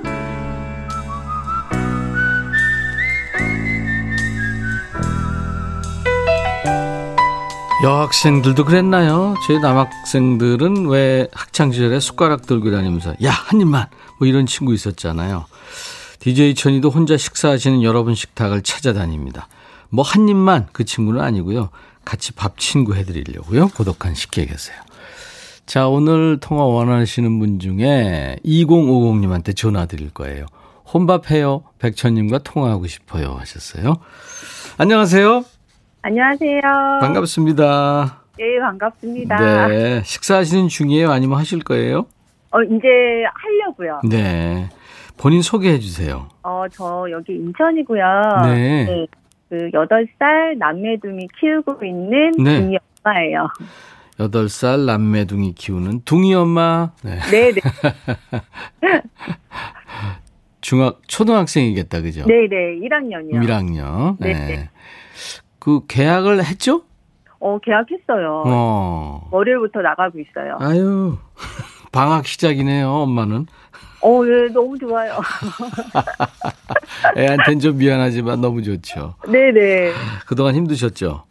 여학생들도 7.83 8.65
그랬나요? 8.65 9.35
제 9.47 9.59
남학생들은 9.59 10.87
왜 10.87 11.29
학창시절에 11.33 12.01
숟가락 12.01 12.47
들고 12.47 12.71
다니면서 12.71 13.15
야, 13.23 13.31
한 13.31 13.61
입만! 13.61 13.87
뭐 14.19 14.27
이런 14.27 14.47
친구 14.47 14.73
있었잖아요. 14.73 15.45
DJ 16.27 16.57
천이도 16.57 16.91
혼자 16.91 17.17
식사하시는 17.17 17.85
여러분 17.85 18.17
식탁을 18.17 18.63
찾아다닙니다. 18.63 19.47
뭐 19.91 20.05
한 20.05 20.29
입만 20.29 20.67
그 20.73 20.85
친구는 20.85 21.21
아니고요. 21.21 21.69
같이 22.05 22.33
밥 22.33 22.59
친구 22.59 22.97
해드리려고요. 22.97 23.69
고독한 23.69 24.15
식객 24.17 24.49
계세요. 24.49 24.77
자, 25.67 25.87
오늘 25.87 26.39
통화 26.41 26.65
원하시는 26.65 27.39
분 27.39 27.61
중에 27.61 28.39
2050님한테 28.45 29.55
전화 29.57 29.87
드릴 29.87 30.11
거예요. 30.13 30.47
혼밥해요. 30.93 31.63
백천님과 31.79 32.39
통화하고 32.39 32.89
싶어요. 32.89 33.37
하셨어요. 33.39 33.95
안녕하세요. 34.79 35.45
안녕하세요. 36.03 36.61
반갑습니다. 37.03 38.23
네, 38.37 38.45
반갑습니다. 38.61 39.69
네. 39.69 40.03
식사하시는 40.05 40.67
중이에요? 40.67 41.13
아니면 41.13 41.39
하실 41.39 41.61
거예요? 41.63 42.07
어, 42.51 42.63
이제 42.65 42.89
하려고요. 43.33 44.01
네. 44.09 44.69
본인 45.19 45.43
소개해 45.43 45.79
주세요. 45.79 46.29
어, 46.43 46.65
저 46.71 47.07
여기 47.11 47.35
인천이고요. 47.35 48.05
네. 48.45 48.85
네. 48.85 49.07
그 49.49 49.71
8살 49.71 50.59
남매둥이 50.59 51.29
키우고 51.39 51.85
있는 51.85 52.33
네. 52.33 52.61
둥이 52.61 52.79
엄마예요. 53.05 53.49
8살 54.19 54.87
남매둥이 54.87 55.55
키우는 55.55 56.03
둥이 56.05 56.35
엄마. 56.35 56.91
네. 57.03 57.19
네, 57.31 57.53
네. 57.53 57.61
중학 60.61 61.01
초등학생이겠다. 61.07 62.01
그죠? 62.01 62.25
네, 62.27 62.49
네. 62.49 62.81
1학년이요. 62.81 63.35
1학년. 63.35 64.17
네. 64.19 64.33
네. 64.33 64.71
그 65.61 65.87
계약을 65.87 66.45
했죠? 66.45 66.83
어, 67.39 67.59
계약했어요. 67.59 68.45
어. 68.47 69.29
월요일부터 69.31 69.81
나가고 69.81 70.19
있어요. 70.19 70.57
아유. 70.61 71.19
방학 71.93 72.27
시작이네요, 72.27 72.89
엄마는. 72.91 73.47
어, 74.03 74.23
예, 74.27 74.49
너무 74.53 74.79
좋아요. 74.79 75.19
애한테는 77.17 77.61
좀 77.61 77.79
미안하지만 77.79 78.41
너무 78.41 78.63
좋죠. 78.63 79.15
네네. 79.29 79.93
그동안 80.27 80.55
힘드셨죠? 80.55 81.25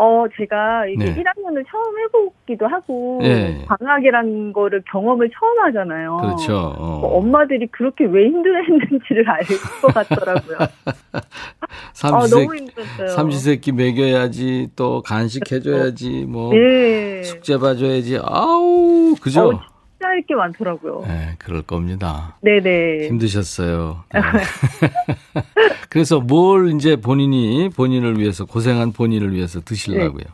어, 0.00 0.24
제가 0.36 0.86
이게 0.86 1.06
네. 1.06 1.10
1학년을 1.14 1.64
처음 1.68 1.98
해보기도 1.98 2.68
하고, 2.68 3.18
네. 3.20 3.66
방학이라는 3.66 4.52
거를 4.52 4.80
경험을 4.92 5.28
처음 5.36 5.58
하잖아요. 5.66 6.18
그렇죠. 6.18 6.56
어. 6.78 6.98
뭐 7.00 7.16
엄마들이 7.18 7.66
그렇게 7.66 8.04
왜 8.04 8.26
힘들었는지를 8.26 9.28
알 9.28 9.40
것 9.82 9.92
같더라고요. 9.94 10.58
삼시세, 11.94 12.36
아, 12.36 12.38
너무 12.44 12.54
힘들었어요. 12.54 13.08
삼시세끼 13.08 13.72
먹여야지, 13.72 14.68
또 14.76 15.02
간식 15.02 15.50
해줘야지, 15.50 16.26
뭐, 16.28 16.54
네. 16.54 17.24
숙제 17.24 17.58
봐줘야지, 17.58 18.20
아우, 18.22 19.16
그죠? 19.20 19.60
어, 19.98 20.04
쌓일 20.06 20.22
게 20.22 20.34
많더라고요. 20.34 21.04
네, 21.06 21.34
그럴 21.38 21.62
겁니다. 21.62 22.36
네네. 22.40 23.08
힘드셨어요. 23.08 24.04
네. 24.14 24.20
그래서 25.90 26.20
뭘 26.20 26.70
이제 26.70 26.96
본인이 26.96 27.68
본인을 27.74 28.18
위해서 28.18 28.44
고생한 28.44 28.92
본인을 28.92 29.32
위해서 29.32 29.60
드시려고요? 29.60 30.24
네. 30.24 30.30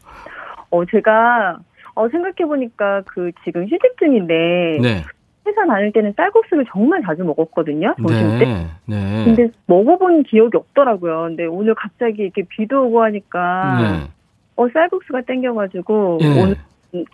어, 0.71 0.85
제가 0.87 1.59
어, 1.95 2.09
생각해 2.09 2.47
보니까 2.47 3.03
그 3.07 3.31
지금 3.45 3.65
휴직 3.65 3.97
중인데 3.99 4.79
네. 4.83 5.05
회사 5.47 5.67
다닐 5.67 5.93
때는 5.93 6.15
쌀국수를 6.17 6.65
정말 6.73 7.03
자주 7.03 7.23
먹었거든요. 7.23 7.95
점심 7.99 8.29
네, 8.31 8.39
때. 8.39 8.67
네. 8.87 9.25
근데 9.25 9.49
먹어본 9.67 10.25
기억이 10.25 10.57
없더라고요. 10.57 11.23
근데 11.29 11.45
오늘 11.45 11.75
갑자기 11.75 12.23
이렇게 12.23 12.43
비도 12.49 12.87
오고 12.87 13.03
하니까 13.05 13.79
네. 13.81 14.11
어 14.57 14.69
쌀국수가 14.73 15.23
땡겨가지고 15.23 16.19
네. 16.21 16.43
오늘 16.43 16.57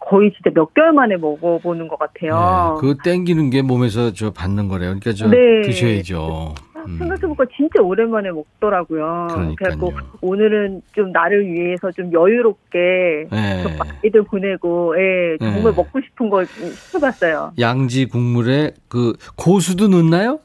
거의 0.00 0.32
진짜 0.32 0.50
몇 0.54 0.74
개월 0.74 0.92
만에 0.92 1.16
먹어보는 1.16 1.88
것 1.88 1.98
같아요. 1.98 2.78
네, 2.80 2.80
그 2.80 2.96
땡기는 3.02 3.50
게 3.50 3.62
몸에서 3.62 4.12
저 4.12 4.30
받는 4.30 4.68
거래요. 4.68 4.90
그러니까 4.90 5.12
저 5.12 5.28
네. 5.28 5.62
드셔야죠. 5.62 6.54
음. 6.86 6.96
생각해보니까 6.98 7.44
진짜 7.56 7.82
오랜만에 7.82 8.30
먹더라고요. 8.30 9.28
그래서 9.56 9.90
오늘은 10.20 10.82
좀 10.92 11.12
나를 11.12 11.46
위해서 11.46 11.90
좀 11.92 12.12
여유롭게 12.12 13.28
네. 13.30 13.64
아이들 14.02 14.22
보내고 14.22 14.94
예, 14.98 15.36
정말 15.38 15.62
네. 15.62 15.76
먹고 15.76 16.00
싶은 16.00 16.30
걸 16.30 16.46
시켜봤어요. 16.46 17.52
양지 17.58 18.06
국물에 18.06 18.72
그 18.88 19.12
고수도 19.36 19.88
넣나요? 19.88 20.40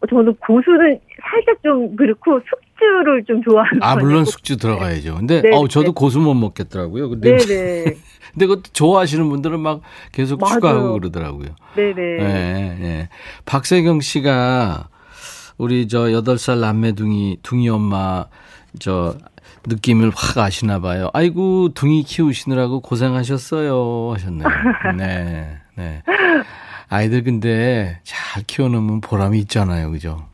어, 0.00 0.06
저는 0.08 0.34
고수는 0.36 0.98
살짝 1.30 1.62
좀 1.62 1.94
그렇고 1.96 2.40
숙 2.40 2.67
주를 2.78 3.24
좀 3.24 3.42
좋아하는 3.42 3.82
아 3.82 3.96
물론 3.96 4.24
숙주 4.24 4.56
들어가야죠. 4.56 5.16
근데 5.16 5.42
네, 5.42 5.50
어 5.54 5.66
저도 5.68 5.92
고수 5.92 6.20
못 6.20 6.34
먹겠더라고요. 6.34 7.08
근데 7.10 7.36
네네. 7.36 7.84
근데 8.32 8.46
그것도 8.46 8.62
좋아하시는 8.72 9.28
분들은 9.28 9.58
막 9.60 9.80
계속 10.12 10.40
맞아요. 10.40 10.54
추가하고 10.54 10.92
그러더라고요. 10.94 11.48
네네. 11.76 11.94
네, 11.94 12.76
네. 12.80 13.08
박세경 13.44 14.00
씨가 14.00 14.88
우리 15.56 15.88
저 15.88 16.12
여덟 16.12 16.38
살 16.38 16.60
남매둥이 16.60 17.38
둥이 17.42 17.68
엄마 17.68 18.26
저 18.78 19.16
느낌을 19.66 20.12
확 20.14 20.38
아시나 20.38 20.78
봐요. 20.80 21.10
아이고 21.12 21.70
둥이 21.74 22.04
키우시느라고 22.04 22.80
고생하셨어요 22.80 24.12
하셨네요. 24.14 24.48
네, 24.96 25.58
네. 25.74 26.02
아이들 26.88 27.22
근데 27.24 28.00
잘 28.04 28.42
키워놓으면 28.44 29.00
보람이 29.00 29.38
있잖아요, 29.40 29.90
그죠? 29.90 30.26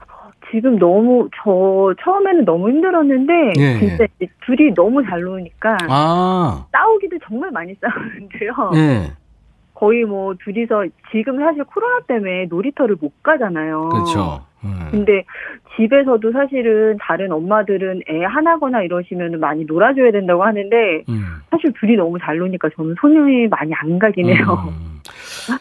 지금 0.55 0.79
너무 0.79 1.29
저 1.43 1.93
처음에는 2.01 2.45
너무 2.45 2.69
힘들었는데 2.69 3.33
예, 3.59 3.79
진짜 3.81 4.07
예. 4.23 4.27
둘이 4.47 4.73
너무 4.73 5.03
잘 5.05 5.21
노니까 5.21 5.77
아. 5.89 6.65
싸우기도 6.71 7.19
정말 7.27 7.51
많이 7.51 7.75
싸우는데요. 7.83 8.71
예. 8.77 9.13
거의 9.75 10.05
뭐 10.05 10.33
둘이서 10.45 10.87
지금 11.11 11.41
사실 11.41 11.65
코로나 11.65 11.99
때문에 12.07 12.47
놀이터를 12.49 12.97
못 13.01 13.21
가잖아요. 13.25 13.89
그렇죠. 13.89 14.45
음. 14.63 14.89
근데 14.93 15.25
집에서도 15.77 16.31
사실은 16.31 16.97
다른 17.01 17.33
엄마들은 17.33 18.03
애 18.09 18.25
하나거나 18.25 18.83
이러시면 18.83 19.41
많이 19.41 19.65
놀아줘야 19.65 20.13
된다고 20.13 20.45
하는데 20.45 21.03
음. 21.09 21.25
사실 21.51 21.73
둘이 21.81 21.97
너무 21.97 22.17
잘 22.21 22.39
노니까 22.39 22.69
저는 22.77 22.95
손이 23.01 23.49
많이 23.49 23.73
안 23.75 23.99
가긴 23.99 24.29
해요. 24.29 24.65
음. 24.69 25.01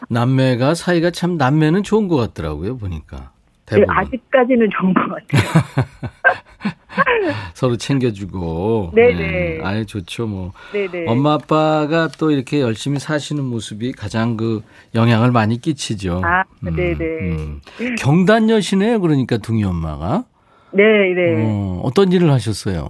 남매가 0.08 0.74
사이가 0.74 1.10
참 1.10 1.36
남매는 1.36 1.82
좋은 1.82 2.06
것 2.06 2.16
같더라고요 2.16 2.78
보니까. 2.78 3.33
네, 3.66 3.76
대부분. 3.76 3.96
아직까지는 3.96 4.68
좋은 4.70 4.94
것 4.94 5.00
같아요. 5.02 6.74
서로 7.54 7.76
챙겨주고. 7.76 8.92
네네. 8.94 9.14
네, 9.16 9.58
아예 9.62 9.84
좋죠, 9.84 10.26
뭐. 10.26 10.52
네네. 10.72 11.06
엄마, 11.08 11.34
아빠가 11.34 12.08
또 12.18 12.30
이렇게 12.30 12.60
열심히 12.60 12.98
사시는 12.98 13.42
모습이 13.42 13.92
가장 13.92 14.36
그 14.36 14.62
영향을 14.94 15.32
많이 15.32 15.60
끼치죠. 15.60 16.20
아, 16.24 16.44
음, 16.66 16.76
네네. 16.76 17.04
음. 17.04 17.60
경단녀시네요, 17.98 19.00
그러니까 19.00 19.38
둥이 19.38 19.64
엄마가. 19.64 20.24
네네. 20.72 21.42
어, 21.44 21.80
어떤 21.84 22.12
일을 22.12 22.30
하셨어요? 22.30 22.88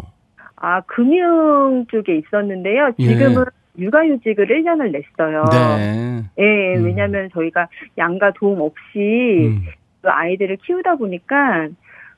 아, 0.57 0.81
금융 0.83 1.85
쪽에 1.91 2.19
있었는데요. 2.19 2.93
지금은 2.99 3.45
예. 3.79 3.85
육아휴직을 3.85 4.47
1년을 4.47 4.93
냈어요. 4.93 5.45
네. 5.51 6.23
예, 6.39 6.77
음. 6.77 6.85
왜냐면 6.85 7.29
저희가 7.33 7.69
양가 7.99 8.33
도움 8.37 8.61
없이 8.61 9.49
음. 9.49 9.67
그 10.05 10.11
아이들을 10.11 10.59
키우다 10.59 10.97
보니까 10.97 11.69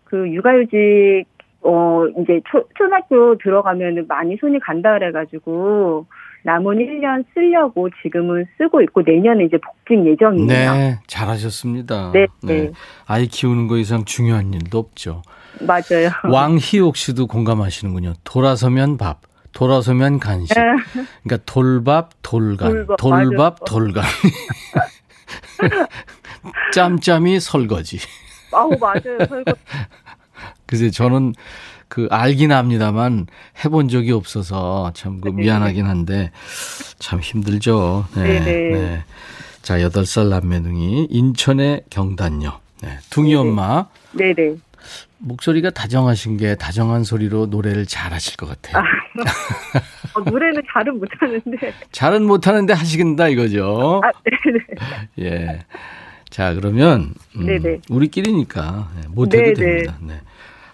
그 0.04 0.28
육아휴직 0.32 1.24
어 1.62 2.06
이제 2.20 2.40
초, 2.50 2.64
초등학교 2.76 3.38
들어가면 3.38 4.06
많이 4.08 4.36
손이 4.36 4.58
간다 4.60 4.92
그래가지고 4.94 6.06
남은 6.42 6.76
1년 6.76 7.24
쓰려고 7.32 7.88
지금은 8.02 8.46
쓰고 8.58 8.82
있고 8.82 9.02
내년에 9.02 9.44
이제 9.44 9.56
복직 9.58 10.04
예정이에요. 10.04 10.46
네, 10.46 10.98
잘하셨습니다. 11.06 12.10
네, 12.12 12.26
네. 12.42 12.62
네. 12.62 12.70
아이 13.06 13.26
키우는 13.26 13.68
거 13.68 13.78
이상 13.78 14.04
중요한 14.04 14.52
일도 14.52 14.78
없죠. 14.78 15.22
맞아요. 15.60 16.10
왕희옥 16.30 16.96
씨도 16.96 17.26
공감하시는군요. 17.26 18.14
돌아서면 18.22 18.96
밥, 18.96 19.22
돌아서면 19.52 20.20
간식. 20.20 20.54
네. 20.54 20.62
그러니까 21.24 21.44
돌밥, 21.46 22.10
돌간, 22.22 22.86
돌밥, 22.96 22.96
돌밥 22.96 23.64
돌간. 23.64 24.04
짬짬이 26.72 27.40
설거지. 27.40 27.98
아우 28.52 28.70
맞아요 28.78 29.18
설거지. 29.28 29.60
글쎄 30.66 30.90
저는 30.90 31.34
그 31.88 32.08
알긴 32.10 32.52
합니다만 32.52 33.26
해본 33.64 33.88
적이 33.88 34.12
없어서 34.12 34.92
참그 34.94 35.28
네. 35.28 35.34
미안하긴 35.42 35.86
한데 35.86 36.32
참 36.98 37.20
힘들죠. 37.20 38.06
네. 38.16 38.40
네. 38.40 39.04
자 39.62 39.80
여덟 39.82 40.06
살 40.06 40.28
남매둥이 40.28 41.08
인천의 41.10 41.84
경단녀. 41.90 42.60
네. 42.82 42.98
둥이 43.10 43.34
네네. 43.34 43.40
엄마. 43.40 43.86
네네. 44.12 44.56
목소리가 45.18 45.70
다정하신 45.70 46.36
게 46.36 46.54
다정한 46.56 47.04
소리로 47.04 47.46
노래를 47.46 47.86
잘하실 47.86 48.36
것 48.36 48.46
같아요. 48.48 48.82
아, 48.82 50.18
어, 50.18 50.20
노래는 50.30 50.62
잘은 50.72 50.98
못하는데. 50.98 51.72
잘은 51.92 52.24
못하는데 52.26 52.72
하시긴다 52.72 53.28
이거죠. 53.28 54.00
아, 54.04 54.10
네네. 55.18 55.30
예. 55.30 55.58
자, 56.28 56.54
그러면 56.54 57.14
음, 57.36 57.46
네네. 57.46 57.80
우리끼리니까 57.88 58.88
네, 58.96 59.08
못해도 59.08 59.54
됩니다. 59.60 59.96
네. 60.02 60.14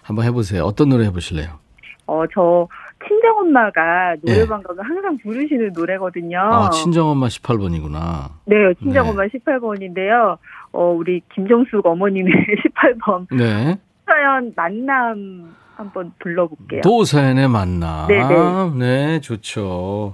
한번 0.01 0.25
해보세요. 0.25 0.63
어떤 0.65 0.89
노래 0.89 1.05
해보실래요? 1.05 1.59
어, 2.07 2.23
저 2.33 2.67
친정 3.07 3.37
엄마가 3.37 4.15
노래방 4.25 4.59
예. 4.59 4.63
가면 4.63 4.85
항상 4.85 5.17
부르시는 5.19 5.71
노래거든요. 5.73 6.37
아, 6.39 6.69
친정 6.69 7.07
엄마 7.09 7.27
18번이구나. 7.27 8.29
네, 8.45 8.55
친정 8.81 9.07
엄마 9.09 9.23
네. 9.23 9.29
18번인데요. 9.29 10.37
어, 10.73 10.85
우리 10.89 11.21
김정숙 11.33 11.85
어머님의 11.85 12.33
18번. 12.75 13.27
네. 13.37 13.77
사연 14.13 14.53
만남 14.55 15.55
한번 15.75 16.11
불러볼게요. 16.19 16.81
도사연의 16.81 17.47
만남. 17.47 18.07
네네. 18.07 18.71
네, 18.77 19.19
좋죠. 19.21 20.13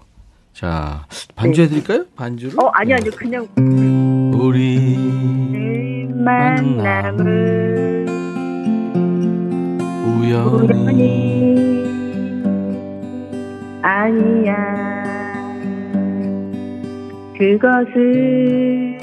자, 0.54 1.06
반주해드릴까요? 1.36 2.06
반주로? 2.16 2.54
어, 2.64 2.70
아니, 2.70 2.94
아니요. 2.94 3.12
그냥. 3.18 3.46
우리 4.34 4.96
만남은 6.14 8.08
우연히 10.08 11.84
아니야. 13.82 14.56
그것은 17.38 18.98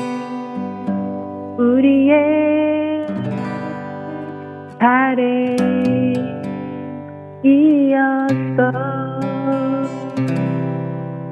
우리의 1.58 2.55
바램이었어. 4.78 6.26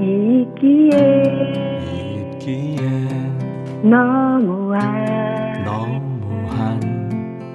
있기에 0.00 1.80
있기에 2.32 2.78
너무한 3.82 5.64
너무한 5.64 6.80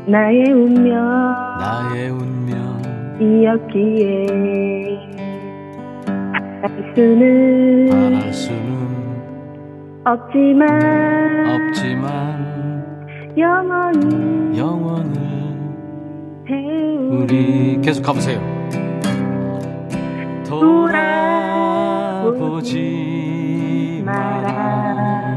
나의 0.08 0.52
운명 0.52 0.95
나의 1.60 2.10
운명이었기에 3.19 4.25
할 6.62 6.93
수는 6.95 7.91
할 8.21 8.34
수는 8.34 8.69
없지만 10.06 10.67
없지만 11.47 12.08
영원히 13.38 14.58
영원히 14.58 15.29
우리 17.19 17.79
계속 17.82 18.01
가보세요. 18.01 18.39
돌아 20.47 22.23
보지 22.38 24.01
마라. 24.05 25.36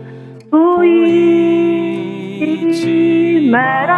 보이지 0.50 1.26
마라 3.52 3.95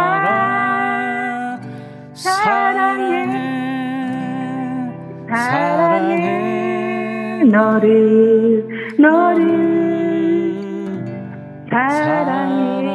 사랑해 5.28 6.48
너를 7.44 8.66
너를 8.98 9.78
사랑해. 11.70 12.88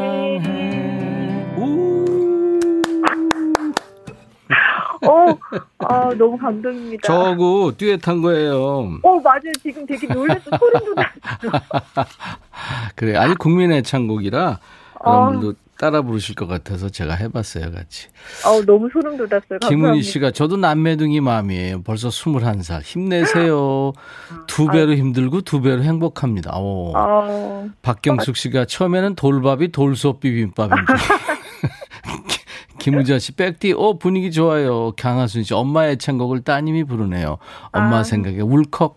어, 5.05 5.37
아, 5.79 6.13
너무 6.17 6.37
감동입니다. 6.37 7.05
저하고 7.05 7.75
듀엣한 7.77 8.21
거예요. 8.21 8.99
어, 9.03 9.19
맞아요. 9.19 9.51
지금 9.61 9.85
되게 9.85 10.07
놀라서 10.07 10.49
소름 10.57 10.95
돋았어. 10.95 11.11
그래, 12.95 13.15
아니 13.17 13.35
국민 13.35 13.71
애창곡이라 13.73 14.59
여러분도 15.05 15.49
어. 15.49 15.53
따라 15.83 16.01
부르실 16.01 16.35
것 16.35 16.47
같아서 16.47 16.87
제가 16.87 17.13
해봤어요, 17.15 17.69
같이. 17.73 18.07
어, 18.45 18.63
너무 18.65 18.87
소름 18.93 19.17
돋았어요. 19.17 19.59
김은희 19.67 20.01
씨가 20.01 20.31
저도 20.31 20.55
남매둥이 20.55 21.19
마음이에요. 21.19 21.81
벌써 21.83 22.07
21살. 22.07 22.83
힘내세요. 22.83 23.91
두 24.47 24.67
배로 24.67 24.95
힘들고 24.95 25.41
두 25.41 25.61
배로 25.61 25.83
행복합니다. 25.83 26.57
오. 26.57 26.93
어. 26.95 27.67
박경숙 27.81 28.37
씨가 28.37 28.63
처음에는 28.63 29.15
돌밥이 29.15 29.73
돌솥 29.73 30.21
비빔밥인 30.21 30.77
줄. 30.87 30.95
김우자 32.79 33.19
씨, 33.19 33.33
백디, 33.33 33.73
어, 33.73 33.97
분위기 33.97 34.31
좋아요. 34.31 34.93
강하순 34.97 35.43
씨, 35.43 35.53
엄마의 35.53 35.93
애창곡을 35.93 36.45
따님이 36.45 36.85
부르네요. 36.85 37.39
엄마 37.73 37.97
아. 37.97 38.03
생각에 38.03 38.39
울컥. 38.39 38.95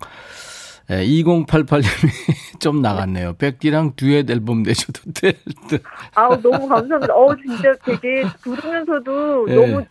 예, 0.91 1.05
2088님이 1.05 2.61
좀 2.61 2.81
나갔네요. 2.81 3.35
백디랑 3.35 3.95
듀엣 3.97 4.31
앨범 4.31 4.63
내셔도 4.63 5.01
될 5.13 5.35
듯. 5.69 5.83
아우, 6.15 6.41
너무 6.41 6.69
감사합니다. 6.69 7.15
어, 7.15 7.35
진짜 7.37 7.75
되게 7.85 8.23
부르면서도 8.43 9.47
예. 9.49 9.55
너무 9.55 9.85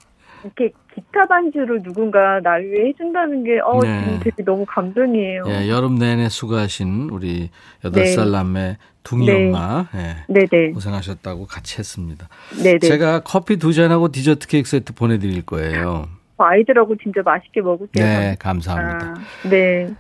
이렇게 0.43 0.71
기타 0.93 1.25
반주를 1.27 1.83
누군가 1.83 2.39
날 2.39 2.63
위해 2.63 2.89
해준다는 2.89 3.43
게, 3.43 3.59
어, 3.59 3.79
네. 3.81 4.19
되게 4.23 4.43
너무 4.43 4.65
감동이에요. 4.65 5.43
예, 5.47 5.69
여름 5.69 5.95
내내 5.95 6.29
수고하신 6.29 7.09
우리 7.11 7.49
8살 7.83 8.25
네. 8.25 8.31
남매 8.31 8.77
둥이 9.03 9.25
네. 9.25 9.47
엄마. 9.47 9.87
예, 9.95 10.15
네네. 10.27 10.71
고생하셨다고 10.71 11.47
같이 11.47 11.79
했습니다. 11.79 12.29
네네. 12.63 12.79
제가 12.79 13.21
커피 13.21 13.57
두 13.57 13.73
잔하고 13.73 14.11
디저트 14.11 14.47
케이크 14.47 14.69
세트 14.69 14.93
보내드릴 14.93 15.41
거예요. 15.45 16.07
아이들하고 16.37 16.95
진짜 17.01 17.21
맛있게 17.23 17.61
먹을게요. 17.61 18.05
네, 18.05 18.35
감사합니다. 18.39 19.13
아, 19.17 19.49
네. 19.49 19.93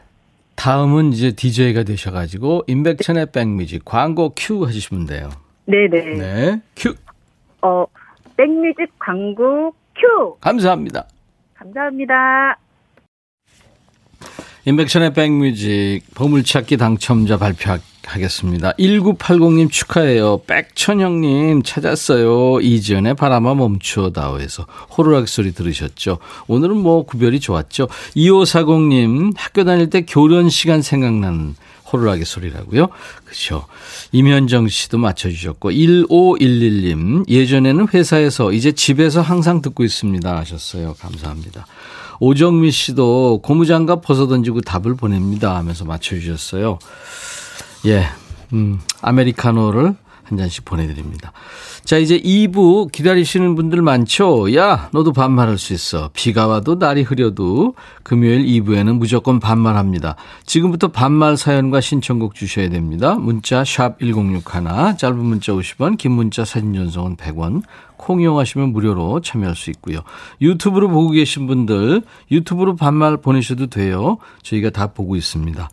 다음은 0.55 1.13
이제 1.13 1.31
DJ가 1.31 1.83
되셔가지고 1.83 2.63
임백천의 2.67 3.31
백뮤직 3.31 3.85
광고 3.85 4.33
큐 4.35 4.65
하시면 4.65 5.05
돼요. 5.05 5.29
네네. 5.65 6.17
네, 6.17 6.61
큐. 6.75 6.95
어, 7.61 7.85
백뮤직 8.37 8.87
광고 8.99 9.71
큐. 9.95 10.35
감사합니다. 10.39 11.07
감사합니다. 11.53 12.57
임백천의 14.67 15.13
백뮤직 15.13 16.01
보물찾기 16.15 16.77
당첨자 16.77 17.37
발표하겠습니다. 17.37 18.71
1980님 18.71 19.69
축하해요. 19.69 20.41
백천형님 20.47 21.61
찾았어요. 21.61 22.61
이지연의 22.61 23.13
바람아 23.13 23.53
멈추어다오에서 23.53 24.65
호루라기 24.97 25.27
소리 25.27 25.53
들으셨죠? 25.53 26.17
오늘은 26.47 26.77
뭐 26.77 27.05
구별이 27.05 27.41
좋았죠? 27.41 27.87
2540님 28.15 29.33
학교 29.37 29.65
다닐 29.65 29.91
때 29.91 30.01
교련 30.01 30.49
시간 30.49 30.81
생각나는 30.81 31.53
호루라기 31.93 32.25
소리라고요. 32.25 32.87
그렇죠. 33.23 33.67
임현정 34.13 34.67
씨도 34.69 34.97
맞춰주셨고 34.97 35.69
1511님 35.69 37.29
예전에는 37.29 37.87
회사에서 37.93 38.51
이제 38.51 38.71
집에서 38.71 39.21
항상 39.21 39.61
듣고 39.61 39.83
있습니다 39.83 40.37
하셨어요. 40.37 40.95
감사합니다. 40.99 41.67
오정미 42.19 42.71
씨도 42.71 43.41
고무장갑 43.43 44.01
벗어던지고 44.01 44.61
답을 44.61 44.95
보냅니다 44.95 45.55
하면서 45.55 45.85
맞춰주셨어요. 45.85 46.79
예, 47.85 48.05
음, 48.53 48.79
아메리카노를 49.01 49.95
한 50.25 50.37
잔씩 50.37 50.65
보내드립니다. 50.65 51.31
자, 51.83 51.97
이제 51.97 52.19
2부 52.19 52.91
기다리시는 52.91 53.55
분들 53.55 53.81
많죠? 53.81 54.53
야, 54.55 54.89
너도 54.91 55.13
반말할 55.13 55.57
수 55.57 55.73
있어. 55.73 56.09
비가 56.13 56.47
와도 56.47 56.75
날이 56.75 57.03
흐려도 57.03 57.75
금요일 58.03 58.43
2부에는 58.43 58.97
무조건 58.97 59.39
반말합니다. 59.39 60.15
지금부터 60.45 60.87
반말 60.87 61.37
사연과 61.37 61.81
신청곡 61.81 62.33
주셔야 62.33 62.69
됩니다. 62.69 63.15
문자 63.15 63.63
샵 63.63 63.99
1061, 63.99 64.97
짧은 64.97 65.17
문자 65.17 65.53
50원, 65.53 65.97
긴 65.97 66.13
문자 66.13 66.43
사진 66.43 66.73
전송은 66.73 67.17
100원, 67.17 67.61
콩 67.97 68.21
이용하시면 68.21 68.69
무료로 68.73 69.21
참여할 69.21 69.55
수 69.55 69.69
있고요. 69.71 70.01
유튜브로 70.41 70.89
보고 70.89 71.11
계신 71.11 71.47
분들 71.47 72.01
유튜브로 72.31 72.75
반말 72.75 73.17
보내셔도 73.17 73.67
돼요. 73.67 74.17
저희가 74.43 74.71
다 74.71 74.87
보고 74.87 75.15
있습니다. 75.15 75.69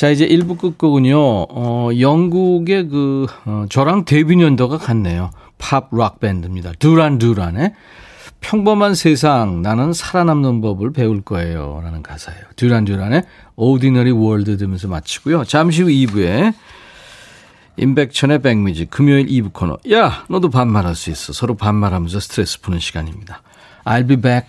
자, 0.00 0.08
이제 0.08 0.26
1부 0.26 0.56
끝곡은요, 0.56 1.14
어, 1.14 1.90
영국의 2.00 2.88
그, 2.88 3.26
어, 3.44 3.66
저랑 3.68 4.06
데뷔 4.06 4.40
연도가 4.40 4.78
같네요. 4.78 5.30
팝 5.58 5.90
락 5.92 6.20
밴드입니다. 6.20 6.72
두란 6.78 7.18
두란의 7.18 7.74
평범한 8.40 8.94
세상, 8.94 9.60
나는 9.60 9.92
살아남는 9.92 10.62
법을 10.62 10.94
배울 10.94 11.20
거예요. 11.20 11.82
라는 11.84 12.02
가사예요. 12.02 12.40
두란 12.56 12.86
두란의 12.86 13.24
Ordinary 13.56 14.12
World 14.12 14.56
들으면서 14.56 14.88
마치고요. 14.88 15.44
잠시 15.44 15.82
후 15.82 15.88
2부에 15.90 16.54
임백천의 17.76 18.40
백미지 18.40 18.86
금요일 18.86 19.26
2부 19.26 19.52
코너. 19.52 19.76
야, 19.92 20.24
너도 20.30 20.48
반말할 20.48 20.94
수 20.94 21.10
있어. 21.10 21.34
서로 21.34 21.56
반말하면서 21.56 22.20
스트레스 22.20 22.62
푸는 22.62 22.78
시간입니다. 22.78 23.42
I'll 23.84 24.08
be 24.08 24.16
back. 24.16 24.48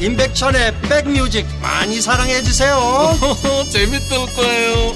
임백천의 0.00 0.74
백뮤직 0.82 1.46
많이 1.62 2.00
사랑해 2.00 2.42
주세요. 2.42 2.76
재밌을 3.70 4.18
거예요. 4.34 4.92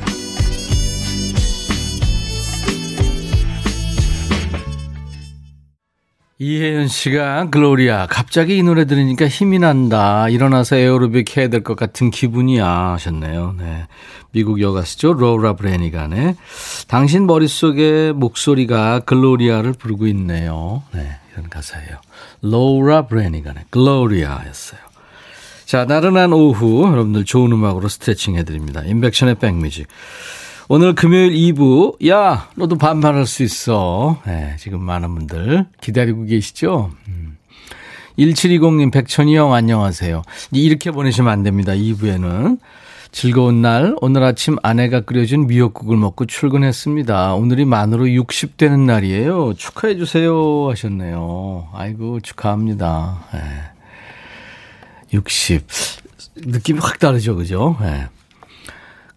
이혜연 6.38 6.88
씨가 6.88 7.50
글로리아 7.50 8.06
갑자기 8.06 8.56
이 8.56 8.62
노래 8.62 8.86
들으니까 8.86 9.28
힘이 9.28 9.58
난다. 9.58 10.26
일어나서 10.30 10.76
에어로빅 10.76 11.36
해야 11.36 11.48
될 11.48 11.62
것 11.62 11.76
같은 11.76 12.10
기분이야 12.10 12.66
하셨네요. 12.66 13.54
네. 13.58 13.86
미국 14.32 14.60
여가수죠. 14.62 15.12
로라 15.12 15.54
브래니건의 15.56 16.36
당신 16.88 17.26
머릿속에 17.26 18.12
목소리가 18.12 19.00
글로리아를 19.00 19.74
부르고 19.74 20.06
있네요. 20.06 20.82
네. 20.94 21.18
이런 21.40 21.48
가사예요. 21.48 22.00
로라 22.42 23.06
브래니건의 23.06 23.64
글로리아였어요. 23.70 24.80
자, 25.64 25.84
나른한 25.84 26.32
오후 26.32 26.84
여러분들 26.90 27.24
좋은 27.24 27.50
음악으로 27.52 27.88
스트레칭 27.88 28.36
해드립니다. 28.36 28.82
임백천의 28.84 29.36
백뮤직. 29.36 29.86
오늘 30.68 30.94
금요일 30.94 31.32
2부, 31.32 32.06
야, 32.08 32.48
너도 32.56 32.76
반말할 32.76 33.26
수 33.26 33.42
있어. 33.42 34.20
네, 34.26 34.54
지금 34.58 34.82
많은 34.82 35.14
분들 35.14 35.66
기다리고 35.80 36.24
계시죠? 36.24 36.92
음. 37.08 37.38
1720님, 38.18 38.92
백천이 38.92 39.34
형, 39.34 39.52
안녕하세요. 39.54 40.22
이렇게 40.52 40.90
보내시면 40.90 41.32
안 41.32 41.42
됩니다. 41.42 41.72
2부에는. 41.72 42.58
즐거운 43.12 43.60
날, 43.60 43.96
오늘 44.00 44.22
아침 44.22 44.56
아내가 44.62 45.00
끓여준 45.00 45.48
미역국을 45.48 45.96
먹고 45.96 46.26
출근했습니다. 46.26 47.34
오늘이 47.34 47.64
만으로 47.64 48.08
60 48.08 48.56
되는 48.56 48.86
날이에요. 48.86 49.54
축하해주세요. 49.54 50.70
하셨네요. 50.70 51.68
아이고, 51.72 52.20
축하합니다. 52.20 53.24
네. 53.32 53.40
60. 55.12 55.66
느낌이 56.36 56.78
확 56.78 56.98
다르죠, 57.00 57.34
그죠? 57.34 57.76
네. 57.80 58.06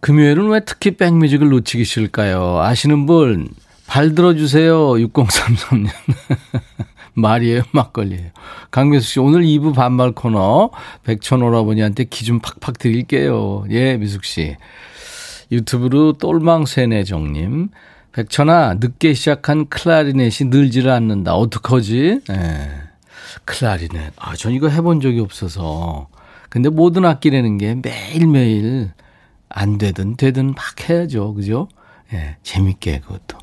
금요일은 0.00 0.48
왜 0.48 0.60
특히 0.66 0.96
백뮤직을 0.96 1.48
놓치기 1.48 1.84
싫을까요? 1.84 2.60
아시는 2.60 3.06
분, 3.06 3.48
발 3.86 4.14
들어주세요. 4.14 4.76
6033년. 4.94 5.88
말이에요, 7.14 7.62
막걸리예요. 7.72 8.30
강미수 8.70 9.08
씨, 9.08 9.20
오늘 9.20 9.42
2부 9.42 9.74
반말 9.74 10.12
코너 10.12 10.70
백천 11.04 11.42
오라버니한테 11.42 12.04
기좀 12.04 12.40
팍팍 12.40 12.78
드릴게요. 12.78 13.64
예, 13.70 13.96
미숙 13.96 14.24
씨. 14.24 14.56
유튜브로 15.50 16.14
똘망세네정님. 16.14 17.68
백천아, 18.12 18.74
늦게 18.74 19.14
시작한 19.14 19.68
클라리넷이 19.68 20.48
늘지를 20.48 20.90
않는다. 20.90 21.34
어떡하지? 21.34 22.20
예. 22.30 22.70
클라리넷. 23.44 24.12
아, 24.16 24.34
전 24.36 24.52
이거 24.52 24.68
해본 24.68 25.00
적이 25.00 25.20
없어서. 25.20 26.08
근데 26.48 26.68
모든 26.68 27.04
악기라는 27.04 27.58
게 27.58 27.74
매일매일 27.74 28.92
안 29.48 29.78
되든 29.78 30.16
되든 30.16 30.54
막 30.54 30.88
해야죠. 30.88 31.34
그죠? 31.34 31.68
예, 32.12 32.36
재밌게 32.42 33.00
그것도. 33.00 33.38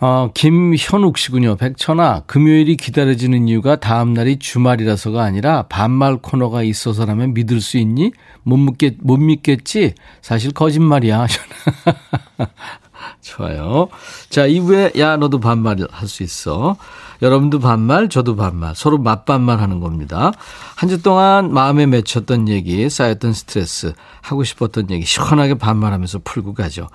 어, 0.00 0.30
김현욱 0.32 1.18
씨군요. 1.18 1.56
백천아, 1.56 2.22
금요일이 2.26 2.76
기다려지는 2.76 3.48
이유가 3.48 3.74
다음 3.76 4.14
날이 4.14 4.38
주말이라서가 4.38 5.22
아니라 5.24 5.62
반말 5.62 6.18
코너가 6.18 6.62
있어서라면 6.62 7.34
믿을 7.34 7.60
수 7.60 7.78
있니? 7.78 8.12
못 8.44 8.58
믿겠, 8.58 8.94
못 9.00 9.16
믿겠지? 9.16 9.94
사실 10.22 10.52
거짓말이야. 10.52 11.26
좋아요. 13.22 13.88
자, 14.30 14.46
2부에, 14.46 14.96
야, 15.00 15.16
너도 15.16 15.40
반말 15.40 15.78
할 15.90 16.08
수 16.08 16.22
있어. 16.22 16.76
여러분도 17.20 17.58
반말, 17.58 18.08
저도 18.08 18.36
반말, 18.36 18.74
서로 18.76 18.98
맞반말 18.98 19.60
하는 19.60 19.80
겁니다. 19.80 20.30
한 20.76 20.88
주 20.88 21.02
동안 21.02 21.52
마음에 21.52 21.86
맺혔던 21.86 22.48
얘기, 22.48 22.88
쌓였던 22.88 23.32
스트레스, 23.32 23.92
하고 24.22 24.44
싶었던 24.44 24.90
얘기 24.90 25.04
시원하게 25.04 25.54
반말하면서 25.54 26.20
풀고 26.22 26.54
가죠. 26.54 26.88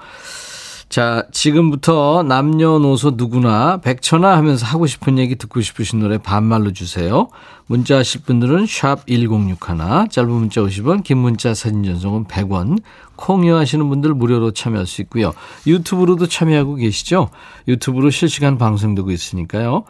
자, 0.93 1.25
지금부터 1.31 2.21
남녀노소 2.21 3.13
누구나 3.15 3.77
백천아 3.77 4.37
하면서 4.37 4.63
하고 4.67 4.85
싶은 4.85 5.17
얘기 5.17 5.35
듣고 5.35 5.59
싶으신 5.59 5.97
노래 5.97 6.19
반말로 6.19 6.71
주세요. 6.71 7.29
문자 7.65 7.97
하실 7.97 8.21
분들은 8.21 8.67
샵 8.67 9.07
1061, 9.07 9.57
짧은 10.11 10.29
문자 10.29 10.61
50원, 10.61 11.03
긴 11.03 11.17
문자 11.17 11.55
사진 11.55 11.83
전송은 11.83 12.25
100원, 12.25 12.79
콩 13.15 13.43
이용하시는 13.43 13.89
분들 13.89 14.13
무료로 14.13 14.51
참여할 14.51 14.85
수 14.85 15.01
있고요. 15.01 15.33
유튜브로도 15.65 16.27
참여하고 16.27 16.75
계시죠? 16.75 17.31
유튜브로 17.67 18.11
실시간 18.11 18.59
방송되고 18.59 19.09
있으니까요. 19.09 19.85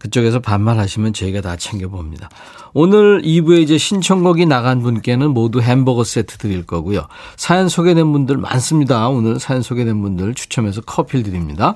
그쪽에서 0.00 0.40
반말하시면 0.40 1.12
저희가 1.12 1.42
다 1.42 1.56
챙겨봅니다. 1.56 2.30
오늘 2.72 3.22
2부에 3.22 3.60
이제 3.60 3.78
신청곡이 3.78 4.46
나간 4.46 4.80
분께는 4.80 5.30
모두 5.30 5.60
햄버거 5.60 6.04
세트 6.04 6.38
드릴 6.38 6.66
거고요. 6.66 7.06
사연 7.36 7.68
소개된 7.68 8.10
분들 8.10 8.38
많습니다. 8.38 9.08
오늘 9.08 9.38
사연 9.38 9.62
소개된 9.62 10.00
분들 10.00 10.34
추첨해서 10.34 10.80
커피를 10.80 11.22
드립니다. 11.22 11.74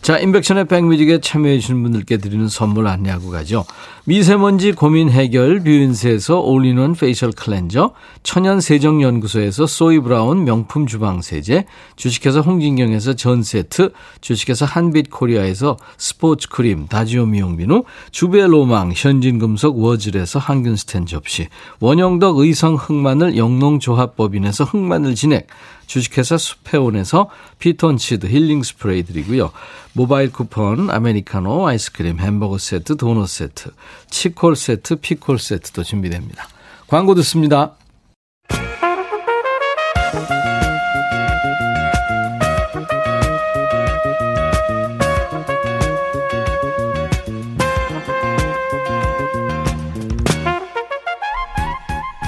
자, 0.00 0.18
임백천의 0.18 0.66
백뮤직에 0.68 1.20
참여해주신 1.20 1.82
분들께 1.82 2.16
드리는 2.16 2.48
선물 2.48 2.86
안내하고 2.86 3.30
가죠. 3.30 3.66
미세먼지 4.04 4.72
고민 4.72 5.10
해결 5.10 5.60
뷰인스에서 5.60 6.40
all-in-one 6.40 6.94
facial 6.94 7.30
cleanser, 7.30 7.92
천연 8.22 8.60
세정연구소에서 8.62 9.66
소이브라운 9.66 10.44
명품 10.44 10.86
주방세제, 10.86 11.66
주식회사 11.96 12.40
홍진경에서 12.40 13.14
전세트, 13.14 13.92
주식회사 14.22 14.64
한빛코리아에서 14.64 15.76
스포츠 15.98 16.48
크림, 16.48 16.86
다지오 16.86 17.26
미용비누, 17.26 17.82
주베로망, 18.10 18.92
현진금속 18.96 19.78
워즐에서 19.78 20.38
항균스텐 20.38 21.04
접시, 21.04 21.48
원형덕 21.80 22.38
의성 22.38 22.76
흑마늘 22.76 23.36
영농조합법인에서 23.36 24.64
흑마늘 24.64 25.14
진액, 25.16 25.48
주식회사 25.88 26.38
수페온에서 26.38 27.30
피톤치드 27.58 28.26
힐링 28.26 28.62
스프레이 28.62 29.02
드리고요. 29.02 29.50
모바일 29.94 30.30
쿠폰, 30.30 30.90
아메리카노, 30.90 31.66
아이스크림, 31.66 32.20
햄버거 32.20 32.58
세트, 32.58 32.96
도넛 32.96 33.28
세트, 33.28 33.70
치콜 34.08 34.54
세트, 34.54 34.96
피콜 34.96 35.38
세트도 35.40 35.82
준비됩니다. 35.82 36.46
광고 36.86 37.14
듣습니다. 37.16 37.74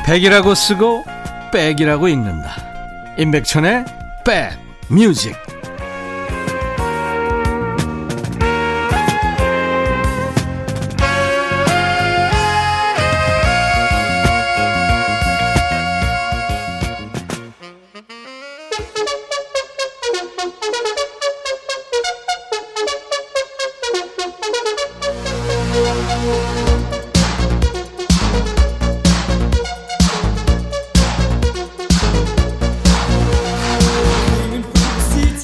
백이라고 0.07 0.57
쓰고 0.57 1.05
백이라고 1.53 2.09
읽는다. 2.09 2.70
임백천의 3.21 3.85
백 4.25 4.59
뮤직 4.89 5.37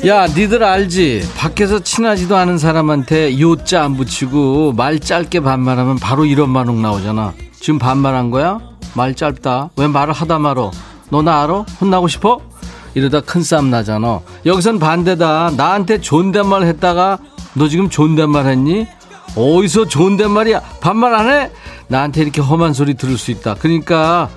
야, 0.07 0.27
니들 0.29 0.62
알지? 0.62 1.23
밖에서 1.37 1.81
친하지도 1.81 2.37
않은 2.37 2.59
사람한테 2.59 3.40
요자 3.40 3.83
안 3.83 3.97
붙이고 3.97 4.73
말 4.73 5.01
짧게 5.01 5.40
반말하면 5.40 5.97
바로 5.99 6.25
이런 6.25 6.53
반응 6.53 6.81
나오잖아. 6.81 7.33
지금 7.59 7.79
반말한 7.81 8.31
거야? 8.31 8.61
말 8.95 9.14
짧다. 9.16 9.71
왜 9.77 9.88
말을 9.88 10.12
하다 10.12 10.38
말어? 10.38 10.71
너 11.11 11.23
나 11.23 11.42
알아? 11.42 11.64
혼나고 11.81 12.07
싶어? 12.09 12.40
이러다 12.95 13.21
큰 13.23 13.42
싸움 13.42 13.71
나잖아. 13.71 14.21
여기선 14.45 14.79
반대다. 14.79 15.53
나한테 15.57 16.01
존댓말 16.01 16.62
했다가 16.62 17.19
너 17.55 17.66
지금 17.69 17.90
존댓말 17.90 18.47
했니? 18.47 18.87
어디서 19.35 19.88
존댓말이야? 19.88 20.61
반말 20.81 21.14
안 21.14 21.29
해? 21.29 21.51
나한테 21.88 22.23
이렇게 22.23 22.40
험한 22.40 22.75
소리 22.75 22.95
들을 22.95 23.19
수 23.19 23.31
있다. 23.33 23.55
그러니까 23.55 24.29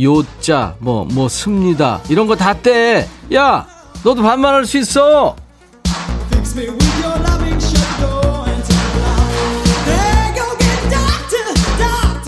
요자 0.00 0.74
뭐뭐 0.80 1.06
뭐 1.12 1.28
습니다. 1.28 2.00
이런 2.08 2.26
거 2.26 2.34
다 2.34 2.54
떼. 2.54 3.08
야, 3.34 3.66
너도 4.04 4.22
반말할 4.22 4.64
수 4.64 4.78
있어. 4.78 5.36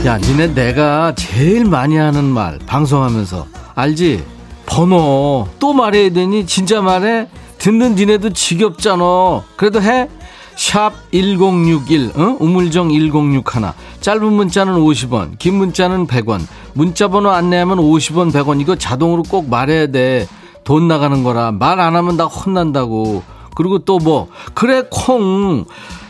야, 0.05 0.19
니네 0.19 0.49
내가 0.55 1.15
제일 1.15 1.65
많이 1.65 1.97
하는 1.97 2.25
말 2.25 2.59
방송하면서 2.67 3.47
알지? 3.75 4.23
번호 4.67 5.49
또 5.59 5.73
말해야 5.73 6.11
되니 6.11 6.47
진짜 6.47 6.83
말해? 6.83 7.29
듣는 7.59 7.95
니네도 7.95 8.35
지겹잖아. 8.35 9.43
그래도 9.57 9.81
해? 9.81 10.09
샵 10.57 10.93
1061, 11.11 12.13
어? 12.15 12.37
우물정 12.39 12.91
1061. 12.91 13.73
짧은 14.01 14.33
문자는 14.33 14.75
50원, 14.75 15.39
긴 15.39 15.55
문자는 15.55 16.07
100원. 16.07 16.43
문자 16.75 17.09
번호 17.09 17.31
안내하면 17.31 17.79
50원, 17.79 18.31
100원. 18.33 18.61
이거 18.61 18.77
자동으로 18.77 19.23
꼭 19.23 19.49
말해야 19.49 19.87
돼. 19.89 20.29
돈 20.65 20.89
나가는 20.89 21.23
거라 21.23 21.53
말 21.53 21.79
안 21.81 21.95
하면 21.97 22.17
다 22.17 22.25
혼난다고. 22.25 23.23
그리고 23.55 23.79
또 23.79 23.99
뭐, 23.99 24.29
그래, 24.55 24.83
콩. 24.91 25.65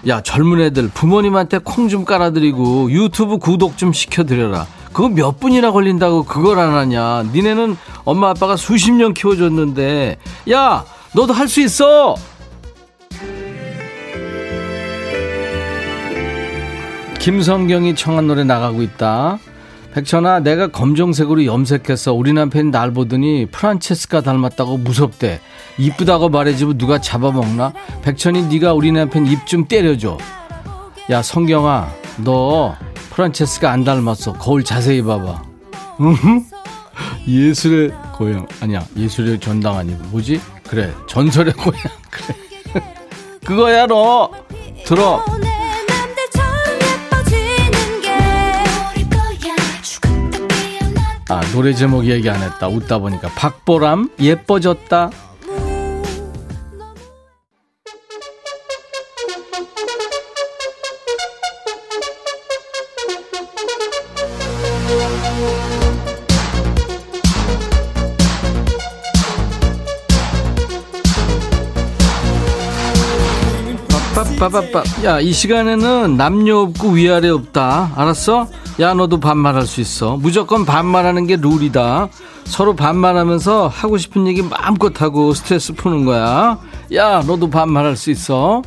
야, 0.08 0.22
젊은 0.22 0.60
애들 0.60 0.88
부모님한테 0.94 1.58
콩 1.58 1.88
좀 1.88 2.04
깔아드리고 2.04 2.90
유튜브 2.90 3.38
구독 3.38 3.76
좀 3.76 3.92
시켜드려라. 3.92 4.66
그거 4.94 5.08
몇 5.08 5.40
분이나 5.40 5.72
걸린다고 5.72 6.24
그걸 6.24 6.58
안 6.58 6.74
하냐. 6.74 7.24
니네는 7.34 7.76
엄마 8.04 8.30
아빠가 8.30 8.56
수십 8.56 8.92
년 8.92 9.12
키워줬는데, 9.12 10.16
야, 10.52 10.84
너도 11.14 11.32
할 11.34 11.48
수 11.48 11.60
있어! 11.60 12.14
김성경이 17.18 17.94
청한 17.94 18.26
노래 18.26 18.44
나가고 18.44 18.82
있다. 18.82 19.38
백천아, 19.94 20.40
내가 20.40 20.66
검정색으로 20.68 21.44
염색해서 21.44 22.14
우리 22.14 22.32
남편이 22.32 22.70
날 22.72 22.92
보더니 22.92 23.46
프란체스카 23.46 24.22
닮았다고 24.22 24.78
무섭대. 24.78 25.40
이쁘다고 25.78 26.30
말해주면 26.30 26.78
누가 26.78 27.00
잡아먹나? 27.00 27.72
백천이 28.02 28.48
네가 28.48 28.72
우리 28.74 28.90
남편 28.90 29.24
입 29.26 29.46
좀 29.46 29.66
때려줘. 29.68 30.18
야, 31.10 31.22
성경아, 31.22 31.92
너 32.24 32.74
프란체스카 33.10 33.70
안 33.70 33.84
닮았어. 33.84 34.32
거울 34.32 34.64
자세히 34.64 35.00
봐봐. 35.00 35.42
예술의 37.28 37.92
고향. 38.14 38.46
아니야, 38.60 38.84
예술의 38.96 39.38
전당 39.38 39.76
아니고. 39.76 40.02
뭐지? 40.10 40.40
그래, 40.68 40.92
전설의 41.06 41.52
고향. 41.52 41.82
그래. 42.10 42.36
그거야, 43.44 43.86
너. 43.86 44.28
들어. 44.86 45.22
아, 51.30 51.40
노래 51.52 51.72
제목 51.72 52.04
얘기 52.04 52.28
안 52.28 52.42
했다. 52.42 52.68
웃다 52.68 52.98
보니까. 52.98 53.28
박보람, 53.28 54.10
예뻐졌다. 54.20 55.10
빠빠빠. 74.38 74.82
야, 75.04 75.20
이 75.20 75.32
시간에는 75.32 76.16
남녀 76.16 76.58
없고 76.58 76.90
위아래 76.90 77.28
없다. 77.30 77.92
알았어? 77.96 78.46
야, 78.80 78.92
너도 78.92 79.20
반말할 79.20 79.66
수 79.66 79.80
있어. 79.80 80.16
무조건 80.16 80.64
반말하는 80.64 81.26
게 81.28 81.36
룰이다. 81.36 82.08
서로 82.44 82.74
반말하면서 82.74 83.68
하고 83.68 83.96
싶은 83.98 84.26
얘기 84.26 84.42
마음껏 84.42 85.00
하고 85.00 85.32
스트레스 85.32 85.72
푸는 85.74 86.04
거야. 86.04 86.58
야, 86.94 87.22
너도 87.24 87.48
반말할 87.50 87.96
수 87.96 88.10
있어. 88.10 88.62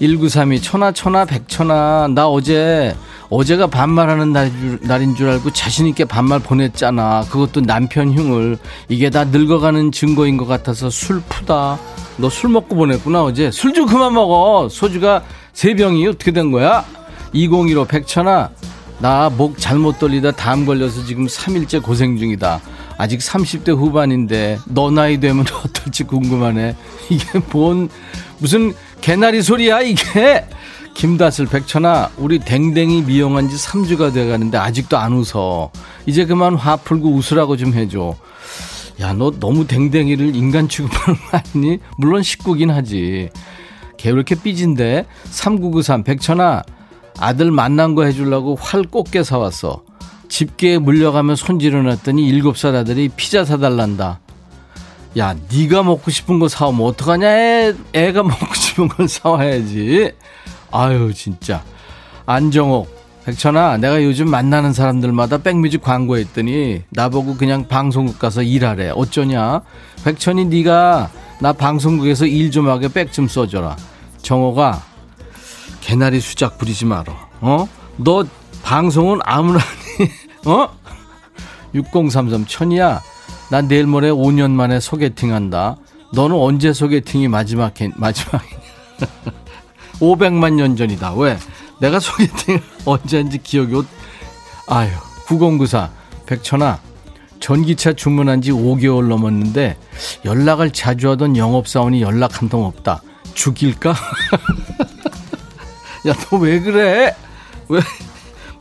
1932, 0.00 0.60
천하, 0.60 0.92
천하, 0.92 1.24
백천하. 1.24 2.08
나 2.14 2.28
어제, 2.28 2.94
어제가 3.30 3.68
반말하는 3.68 4.32
날, 4.34 4.52
날인 4.82 5.14
줄 5.14 5.30
알고 5.30 5.52
자신있게 5.52 6.04
반말 6.04 6.40
보냈잖아. 6.40 7.24
그것도 7.30 7.62
남편 7.62 8.12
흉을. 8.12 8.58
이게 8.90 9.08
다 9.08 9.24
늙어가는 9.24 9.90
증거인 9.92 10.36
것 10.36 10.46
같아서 10.46 10.90
슬프다. 10.90 11.78
너 12.18 12.28
술 12.28 12.50
먹고 12.50 12.76
보냈구나, 12.76 13.24
어제. 13.24 13.50
술 13.50 13.72
좀 13.72 13.86
그만 13.86 14.12
먹어. 14.12 14.68
소주가 14.70 15.22
세 15.54 15.74
병이 15.74 16.06
어떻게 16.08 16.30
된 16.30 16.52
거야? 16.52 16.84
2015 17.32 17.86
백천아. 17.86 18.50
나 19.04 19.28
목 19.28 19.58
잘못 19.58 19.98
돌리다 19.98 20.30
담 20.30 20.64
걸려서 20.64 21.04
지금 21.04 21.26
3일째 21.26 21.82
고생 21.82 22.16
중이다. 22.16 22.58
아직 22.96 23.18
30대 23.20 23.76
후반인데 23.76 24.58
너 24.64 24.90
나이 24.90 25.20
되면 25.20 25.44
어떨지 25.62 26.04
궁금하네. 26.04 26.74
이게 27.10 27.38
뭔 27.52 27.90
무슨 28.38 28.72
개나리 29.02 29.42
소리야 29.42 29.82
이게. 29.82 30.46
김다슬 30.94 31.44
백천아 31.44 32.12
우리 32.16 32.38
댕댕이 32.38 33.02
미용한 33.02 33.50
지 33.50 33.56
3주가 33.56 34.14
돼가는데 34.14 34.56
아직도 34.56 34.96
안 34.96 35.12
웃어. 35.12 35.70
이제 36.06 36.24
그만 36.24 36.54
화 36.54 36.76
풀고 36.76 37.10
웃으라고 37.10 37.58
좀 37.58 37.74
해줘. 37.74 38.14
야 39.02 39.12
너 39.12 39.32
너무 39.38 39.66
댕댕이를 39.66 40.34
인간 40.34 40.66
취급하는 40.66 41.18
거 41.30 41.38
아니니? 41.52 41.78
물론 41.98 42.22
식구긴 42.22 42.70
하지. 42.70 43.28
걔 43.98 44.08
왜 44.08 44.14
이렇게 44.14 44.34
삐진데? 44.34 45.04
3993 45.24 46.04
백천아 46.04 46.62
아들 47.18 47.50
만난 47.50 47.94
거 47.94 48.04
해주려고 48.04 48.56
활 48.60 48.82
꽃게 48.82 49.22
사왔어. 49.22 49.82
집게에 50.28 50.78
물려가며 50.78 51.36
손질해 51.36 51.80
놨더니 51.82 52.26
일곱 52.26 52.58
살 52.58 52.74
아들이 52.74 53.08
피자 53.08 53.44
사달란다. 53.44 54.20
야, 55.18 55.36
네가 55.52 55.84
먹고 55.84 56.10
싶은 56.10 56.40
거 56.40 56.48
사오면 56.48 56.86
어떡하냐? 56.88 57.28
애, 57.28 57.74
애가 57.92 58.22
먹고 58.24 58.54
싶은 58.54 58.88
걸 58.88 59.08
사와야지. 59.08 60.12
아유, 60.72 61.12
진짜. 61.14 61.62
안정옥, 62.26 62.88
백천아, 63.24 63.76
내가 63.76 64.02
요즘 64.02 64.28
만나는 64.28 64.72
사람들마다 64.72 65.38
백뮤직 65.38 65.82
광고했더니 65.82 66.82
나보고 66.90 67.36
그냥 67.36 67.68
방송국 67.68 68.18
가서 68.18 68.42
일하래. 68.42 68.90
어쩌냐? 68.92 69.60
백천이 70.04 70.46
네가 70.46 71.10
나 71.40 71.52
방송국에서 71.52 72.26
일 72.26 72.50
좀 72.50 72.68
하게 72.68 72.88
백 72.88 73.12
좀 73.12 73.28
써줘라. 73.28 73.76
정호가 74.22 74.82
개나리 75.84 76.18
수작 76.20 76.56
부리지 76.56 76.86
마라. 76.86 77.28
어? 77.42 77.68
너 77.98 78.24
방송은 78.62 79.20
아무나 79.22 79.58
어? 80.46 80.68
6033 81.74 82.46
천이야. 82.46 83.02
난 83.50 83.68
내일 83.68 83.86
모레 83.86 84.10
5년 84.10 84.50
만에 84.52 84.80
소개팅 84.80 85.34
한다. 85.34 85.76
너는 86.14 86.36
언제 86.36 86.72
소개팅이 86.72 87.28
마지막 87.28 87.74
마지막 87.96 88.42
500만 90.00 90.54
년 90.54 90.74
전이다. 90.76 91.12
왜? 91.14 91.36
내가 91.80 92.00
소개팅을 92.00 92.62
언제 92.86 93.18
한지 93.18 93.38
기억이 93.42 93.74
오... 93.74 93.84
아유 94.68 94.90
9094 95.26 95.90
백천아 96.26 96.80
전기차 97.40 97.92
주문한 97.92 98.40
지 98.40 98.52
5개월 98.52 99.08
넘었는데 99.08 99.76
연락을 100.24 100.70
자주 100.70 101.10
하던 101.10 101.36
영업사원이 101.36 102.00
연락 102.00 102.40
한 102.40 102.48
통 102.48 102.64
없다. 102.64 103.02
죽일까? 103.34 103.94
야, 106.06 106.12
너 106.30 106.36
왜 106.38 106.60
그래? 106.60 107.14
왜 107.68 107.80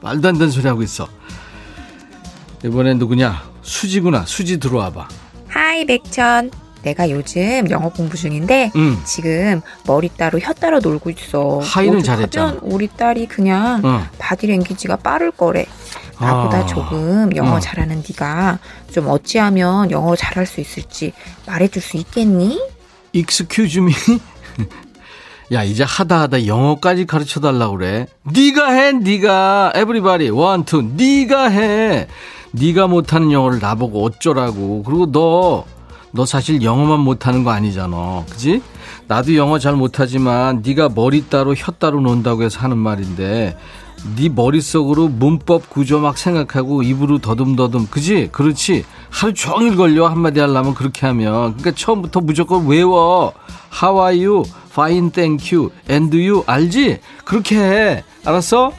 말도 0.01 0.27
안 0.29 0.33
되는 0.37 0.49
소리 0.49 0.67
하고 0.67 0.81
있어? 0.83 1.07
이번엔 2.63 2.97
누구냐? 2.99 3.43
수지구나. 3.61 4.25
수지 4.25 4.57
들어와봐. 4.59 5.07
Hi 5.47 5.85
백천. 5.85 6.51
내가 6.83 7.09
요즘 7.09 7.69
영어 7.69 7.87
공부 7.89 8.17
중인데 8.17 8.71
응. 8.75 8.97
지금 9.05 9.61
머리 9.85 10.09
따로 10.09 10.37
혀 10.39 10.51
따로 10.51 10.79
놀고 10.79 11.09
있어. 11.11 11.59
Hi는 11.63 12.03
잘했잖아. 12.03 12.57
우리 12.61 12.87
딸이 12.89 13.27
그냥 13.27 13.81
응. 13.85 14.03
body 14.19 14.42
language가 14.42 14.97
빠를 14.97 15.31
거래. 15.31 15.65
나보다 16.19 16.59
아. 16.59 16.65
조금 16.65 17.33
영어 17.37 17.55
응. 17.55 17.59
잘하는 17.61 18.03
네가 18.09 18.59
좀 18.91 19.07
어찌하면 19.07 19.91
영어 19.91 20.15
잘할 20.17 20.45
수 20.45 20.59
있을지 20.59 21.13
말해줄 21.47 21.81
수 21.81 21.95
있겠니? 21.97 22.61
Excuse 23.13 23.79
me? 23.79 23.93
야 25.51 25.63
이제 25.63 25.83
하다 25.83 26.21
하다 26.21 26.47
영어까지 26.47 27.05
가르쳐 27.05 27.39
달라고 27.39 27.77
그래. 27.77 28.07
네가 28.23 28.71
해, 28.71 28.91
네가. 28.93 29.73
Everybody 29.75 30.29
one 30.29 30.57
two. 30.57 30.93
네가 30.95 31.49
해. 31.49 32.07
네가 32.51 32.87
못하는 32.87 33.31
영어를 33.31 33.59
나보고 33.59 34.03
어쩌라고. 34.03 34.83
그리고 34.83 35.11
너, 35.11 35.65
너 36.11 36.25
사실 36.25 36.61
영어만 36.63 36.99
못하는 36.99 37.43
거 37.43 37.51
아니잖아. 37.51 38.23
그지? 38.29 38.61
나도 39.07 39.35
영어 39.35 39.59
잘 39.59 39.73
못하지만 39.75 40.63
네가 40.65 40.89
머리 40.95 41.27
따로 41.27 41.53
혀 41.53 41.71
따로 41.71 41.99
논다고 41.99 42.43
해서 42.43 42.59
하는 42.59 42.77
말인데 42.77 43.57
네 44.15 44.29
머릿속으로 44.29 45.07
문법 45.07 45.69
구조 45.69 45.99
막 45.99 46.17
생각하고 46.17 46.83
입으로 46.83 47.19
더듬더듬 47.19 47.87
그지? 47.87 48.29
그렇지 48.31 48.85
하루 49.13 49.31
종일 49.33 49.75
걸려 49.75 50.07
한마디 50.07 50.39
하려면 50.39 50.73
그렇게 50.73 51.05
하면 51.05 51.55
그러니까 51.55 51.71
처음부터 51.71 52.19
무조건 52.19 52.65
외워 52.65 53.31
How 53.81 54.01
are 54.01 54.25
you? 54.25 54.43
Fine, 54.71 55.11
thank 55.11 55.55
you. 55.55 55.71
And 55.87 56.15
you? 56.17 56.43
알지? 56.47 56.99
그렇게 57.23 57.57
해 57.57 58.03
알았어? 58.25 58.73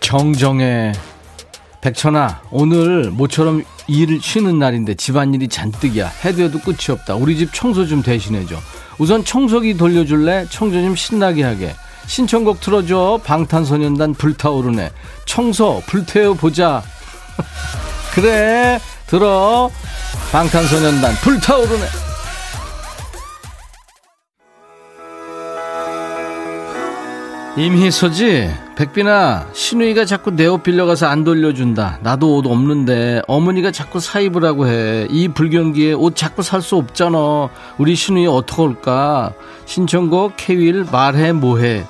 정정해 0.00 0.92
백천아 1.80 2.42
오늘 2.50 3.10
모처럼 3.12 3.62
일 3.86 4.20
쉬는 4.20 4.58
날인데 4.58 4.94
집안일이 4.94 5.46
잔뜩이야 5.48 6.08
해도 6.24 6.42
해도 6.42 6.58
끝이 6.58 6.90
없다 6.90 7.14
우리 7.14 7.36
집 7.36 7.54
청소 7.54 7.86
좀 7.86 8.02
대신해줘 8.02 8.56
우선 8.98 9.24
청소기 9.24 9.76
돌려줄래 9.76 10.46
청소 10.50 10.80
좀 10.80 10.96
신나게 10.96 11.44
하게 11.44 11.74
신청곡 12.06 12.60
틀어줘. 12.60 13.20
방탄소년단 13.24 14.14
불타오르네. 14.14 14.90
청소 15.24 15.82
불태워 15.86 16.34
보자. 16.34 16.82
그래 18.14 18.78
들어. 19.06 19.70
방탄소년단 20.32 21.14
불타오르네. 21.16 21.84
임희소지 27.56 28.50
백빈아 28.76 29.46
신우이가 29.54 30.04
자꾸 30.04 30.30
내 30.30 30.46
옷 30.46 30.62
빌려가서 30.62 31.06
안 31.06 31.24
돌려준다. 31.24 31.98
나도 32.02 32.36
옷 32.36 32.46
없는데 32.46 33.22
어머니가 33.26 33.70
자꾸 33.70 33.98
사 34.00 34.20
입으라고 34.20 34.66
해 34.66 35.06
이 35.10 35.28
불경기에 35.28 35.92
옷 35.94 36.14
자꾸 36.16 36.42
살 36.42 36.60
수 36.60 36.76
없잖아. 36.76 37.48
우리 37.78 37.94
신우이 37.94 38.26
어떡할까? 38.26 39.32
신청곡 39.64 40.34
케윌 40.36 40.84
말해 40.90 41.32
뭐해 41.32 41.84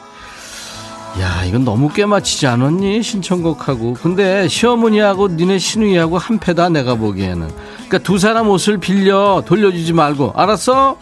야 1.20 1.44
이건 1.44 1.64
너무 1.64 1.88
깨맞히지 1.88 2.46
않았니? 2.46 3.02
신청곡하고. 3.02 3.94
근데 3.94 4.48
시어머니하고 4.48 5.28
니네 5.28 5.58
신우이하고 5.58 6.18
한 6.18 6.38
패다 6.38 6.68
내가 6.68 6.94
보기에는. 6.94 7.48
그러니까 7.74 7.98
두 7.98 8.18
사람 8.18 8.50
옷을 8.50 8.78
빌려 8.78 9.42
돌려주지 9.46 9.94
말고. 9.94 10.32
알았어? 10.36 10.98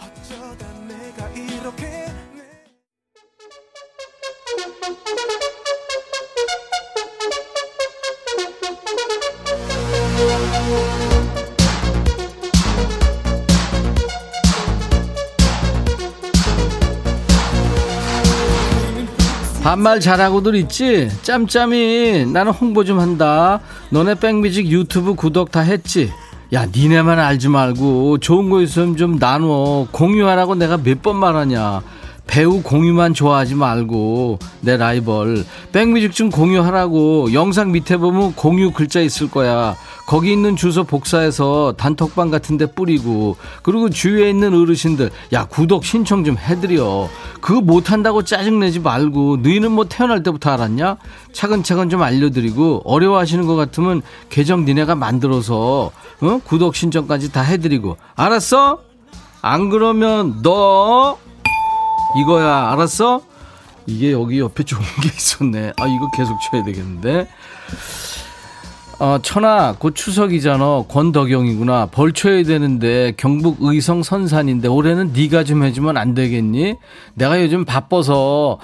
반말 19.85 19.99
잘하고들 19.99 20.55
있지? 20.55 21.11
짬짬이. 21.21 22.25
나는 22.33 22.51
홍보 22.53 22.83
좀 22.83 22.99
한다. 22.99 23.59
너네 23.91 24.15
백뮤직 24.15 24.65
유튜브 24.65 25.13
구독 25.13 25.51
다 25.51 25.59
했지? 25.59 26.11
야 26.53 26.65
니네만 26.65 27.19
알지 27.19 27.49
말고 27.49 28.17
좋은 28.17 28.49
거 28.49 28.63
있으면 28.63 28.97
좀 28.97 29.19
나눠. 29.19 29.85
공유하라고 29.91 30.55
내가 30.55 30.77
몇 30.77 31.03
번 31.03 31.17
말하냐. 31.17 31.83
배우 32.25 32.63
공유만 32.63 33.13
좋아하지 33.13 33.53
말고. 33.53 34.39
내 34.61 34.75
라이벌. 34.75 35.45
백뮤직 35.71 36.13
좀 36.13 36.31
공유하라고. 36.31 37.31
영상 37.33 37.71
밑에 37.71 37.97
보면 37.97 38.33
공유 38.33 38.71
글자 38.71 39.01
있을 39.01 39.29
거야 39.29 39.75
거기 40.05 40.31
있는 40.31 40.55
주소 40.55 40.83
복사해서 40.83 41.73
단톡방 41.77 42.29
같은 42.29 42.57
데 42.57 42.67
뿌리고 42.67 43.37
그리고 43.63 43.89
주위에 43.89 44.29
있는 44.29 44.53
어르신들 44.53 45.09
야 45.33 45.45
구독 45.45 45.83
신청 45.83 46.23
좀 46.23 46.37
해드려 46.37 47.09
그거 47.41 47.61
못한다고 47.61 48.23
짜증내지 48.23 48.79
말고 48.81 49.37
너희는 49.37 49.71
뭐 49.71 49.85
태어날 49.85 50.21
때부터 50.21 50.51
알았냐 50.51 50.97
차근차근 51.33 51.89
좀 51.89 52.03
알려드리고 52.03 52.83
어려워하시는 52.85 53.47
것 53.47 53.55
같으면 53.55 54.03
계정 54.29 54.65
니네가 54.65 54.95
만들어서 54.95 55.91
어? 56.21 56.39
구독 56.45 56.75
신청까지 56.75 57.31
다 57.31 57.41
해드리고 57.41 57.97
알았어? 58.15 58.81
안 59.41 59.69
그러면 59.69 60.41
너 60.43 61.17
이거야 62.17 62.71
알았어? 62.71 63.21
이게 63.87 64.11
여기 64.11 64.39
옆에 64.39 64.63
좋은 64.63 64.81
게 65.01 65.09
있었네 65.09 65.73
아 65.79 65.87
이거 65.87 66.09
계속 66.15 66.37
쳐야 66.49 66.63
되겠는데 66.63 67.27
어, 68.97 69.17
천하 69.21 69.75
곧 69.77 69.93
추석이잖아. 69.93 70.83
권덕영이구나. 70.87 71.87
벌쳐야 71.87 72.43
되는데 72.43 73.13
경북 73.17 73.57
의성 73.59 74.03
선산인데 74.03 74.69
올해는 74.69 75.11
네가 75.13 75.43
좀 75.43 75.63
해주면 75.63 75.97
안 75.97 76.13
되겠니? 76.13 76.75
내가 77.13 77.41
요즘 77.41 77.65
바빠서 77.65 78.57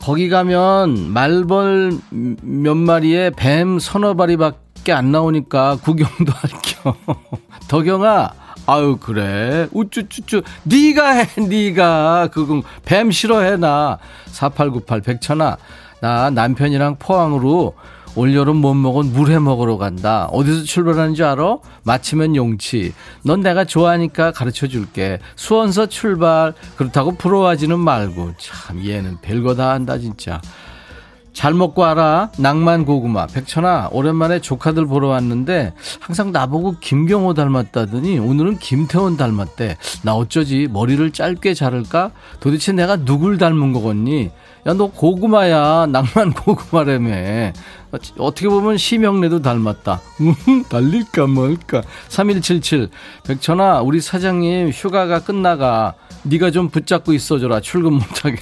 거기 0.00 0.28
가면 0.28 1.12
말벌 1.12 1.98
몇 2.10 2.76
마리에 2.76 3.30
뱀 3.36 3.78
서너 3.78 4.14
마리밖에 4.14 4.92
안 4.92 5.12
나오니까 5.12 5.78
구경도 5.82 6.32
할겸. 6.32 6.94
덕영아, 7.68 8.30
아유 8.66 8.96
그래 9.00 9.68
우쭈쭈쭈 9.72 10.42
네가 10.64 11.10
해 11.10 11.28
네가 11.48 12.28
그거 12.32 12.62
뱀 12.84 13.12
싫어해 13.12 13.56
나 13.56 13.98
4898 14.26 15.00
백천아 15.02 15.56
나 16.00 16.30
남편이랑 16.30 16.96
포항으로 16.98 17.74
올여름 18.16 18.56
못 18.56 18.74
먹은 18.74 19.12
물회 19.12 19.38
먹으러 19.38 19.76
간다. 19.76 20.26
어디서 20.32 20.64
출발하는지 20.64 21.22
알아? 21.22 21.58
마치면 21.84 22.34
용치. 22.34 22.94
넌 23.22 23.40
내가 23.42 23.64
좋아하니까 23.64 24.32
가르쳐 24.32 24.66
줄게. 24.66 25.18
수원서 25.36 25.86
출발. 25.86 26.54
그렇다고 26.76 27.12
부러워하지는 27.12 27.78
말고. 27.78 28.32
참, 28.38 28.84
얘는 28.84 29.18
별거 29.20 29.54
다 29.54 29.70
한다, 29.70 29.98
진짜. 29.98 30.40
잘 31.34 31.52
먹고 31.52 31.84
알아. 31.84 32.30
낭만 32.38 32.86
고구마. 32.86 33.26
백천아, 33.26 33.90
오랜만에 33.92 34.40
조카들 34.40 34.86
보러 34.86 35.08
왔는데 35.08 35.74
항상 36.00 36.32
나보고 36.32 36.76
김경호 36.80 37.34
닮았다더니 37.34 38.18
오늘은 38.18 38.56
김태원 38.56 39.18
닮았대. 39.18 39.76
나 40.02 40.14
어쩌지? 40.14 40.66
머리를 40.70 41.10
짧게 41.10 41.52
자를까? 41.52 42.12
도대체 42.40 42.72
내가 42.72 42.96
누굴 42.96 43.36
닮은 43.36 43.74
거겠니? 43.74 44.30
야, 44.66 44.72
너 44.72 44.86
고구마야. 44.86 45.88
낭만 45.90 46.32
고구마라며. 46.32 47.52
어떻게 48.18 48.48
보면 48.48 48.76
심영래도 48.78 49.40
닮았다. 49.42 50.00
달릴까 50.68 51.26
말까. 51.26 51.82
3177. 52.08 52.88
백천아, 53.24 53.82
우리 53.82 54.00
사장님 54.00 54.70
휴가가 54.70 55.20
끝나가. 55.20 55.94
네가 56.24 56.50
좀 56.50 56.68
붙잡고 56.70 57.12
있어줘라. 57.12 57.60
출근 57.60 57.94
못하게. 57.94 58.36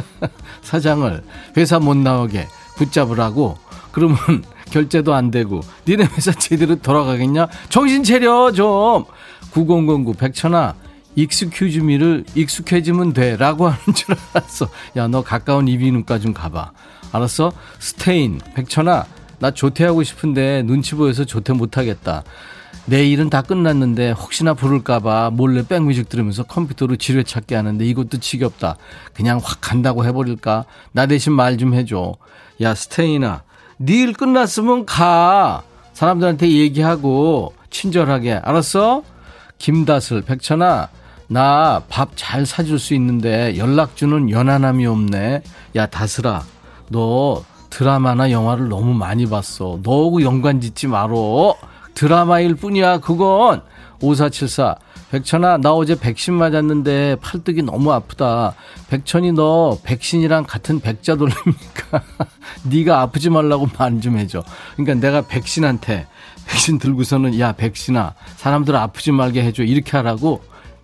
사장을 0.62 1.22
회사 1.56 1.78
못 1.78 1.96
나오게 1.96 2.48
붙잡으라고. 2.76 3.58
그러면 3.92 4.16
결제도 4.70 5.12
안 5.14 5.30
되고 5.30 5.60
니네 5.86 6.04
회사 6.16 6.32
제대로 6.32 6.76
돌아가겠냐? 6.76 7.46
정신 7.68 8.02
차려 8.02 8.52
좀. 8.52 9.04
9009 9.52 10.14
백천아 10.14 10.74
익숙해지미를 11.14 12.24
익숙해지면 12.34 13.12
돼라고 13.12 13.68
하는 13.68 13.94
줄 13.94 14.16
알았어. 14.32 14.68
야 14.96 15.08
너 15.08 15.22
가까운 15.22 15.68
이비인후과 15.68 16.18
좀 16.20 16.32
가봐. 16.32 16.72
알았어? 17.12 17.52
스테인 17.78 18.40
백천아 18.54 19.06
나 19.38 19.50
조퇴하고 19.50 20.02
싶은데 20.02 20.62
눈치 20.62 20.94
보여서 20.94 21.24
조퇴 21.24 21.52
못하겠다. 21.52 22.22
내 22.84 23.04
일은 23.06 23.30
다 23.30 23.42
끝났는데 23.42 24.10
혹시나 24.12 24.54
부를까봐 24.54 25.30
몰래 25.32 25.64
백뮤직 25.66 26.08
들으면서 26.08 26.42
컴퓨터로 26.44 26.96
지뢰 26.96 27.22
찾기 27.22 27.54
하는데 27.54 27.84
이것도 27.84 28.18
지겹다. 28.18 28.76
그냥 29.14 29.40
확 29.42 29.58
간다고 29.60 30.04
해버릴까? 30.04 30.64
나 30.92 31.06
대신 31.06 31.32
말 31.32 31.56
좀 31.58 31.74
해줘. 31.74 32.14
야 32.60 32.74
스테인아 32.74 33.42
네일 33.78 34.12
끝났으면 34.14 34.86
가. 34.86 35.62
사람들한테 35.92 36.48
얘기하고 36.50 37.54
친절하게 37.70 38.34
알았어? 38.34 39.02
김다슬 39.58 40.22
백천아 40.22 40.88
나 41.28 41.82
밥 41.88 42.10
잘 42.16 42.44
사줄 42.46 42.78
수 42.78 42.94
있는데 42.94 43.56
연락 43.58 43.96
주는 43.96 44.28
연하남이 44.30 44.86
없네. 44.86 45.42
야 45.76 45.86
다슬아 45.86 46.44
너 46.88 47.44
드라마나 47.70 48.30
영화를 48.30 48.68
너무 48.68 48.92
많이 48.94 49.26
봤어. 49.26 49.78
너하고 49.82 50.22
연관 50.22 50.60
짓지 50.60 50.86
말어. 50.86 51.54
드라마일 51.94 52.54
뿐이야, 52.54 52.98
그건. 52.98 53.62
5474. 54.00 54.76
백천아, 55.10 55.58
나 55.58 55.72
어제 55.74 55.98
백신 55.98 56.32
맞았는데 56.34 57.16
팔뚝이 57.20 57.62
너무 57.62 57.92
아프다. 57.92 58.54
백천이 58.88 59.32
너 59.32 59.78
백신이랑 59.82 60.44
같은 60.44 60.80
백자 60.80 61.16
돌립니까? 61.16 62.02
네가 62.64 63.00
아프지 63.02 63.28
말라고 63.30 63.68
말 63.78 64.00
좀 64.00 64.16
해줘. 64.16 64.42
그러니까 64.76 65.06
내가 65.06 65.20
백신한테 65.26 66.06
백신 66.46 66.78
들고서는 66.78 67.38
야 67.40 67.52
백신아 67.52 68.14
사람들 68.36 68.74
아프지 68.74 69.12
말게 69.12 69.42
해줘 69.44 69.62
이렇게 69.64 69.96
하라고 69.98 70.42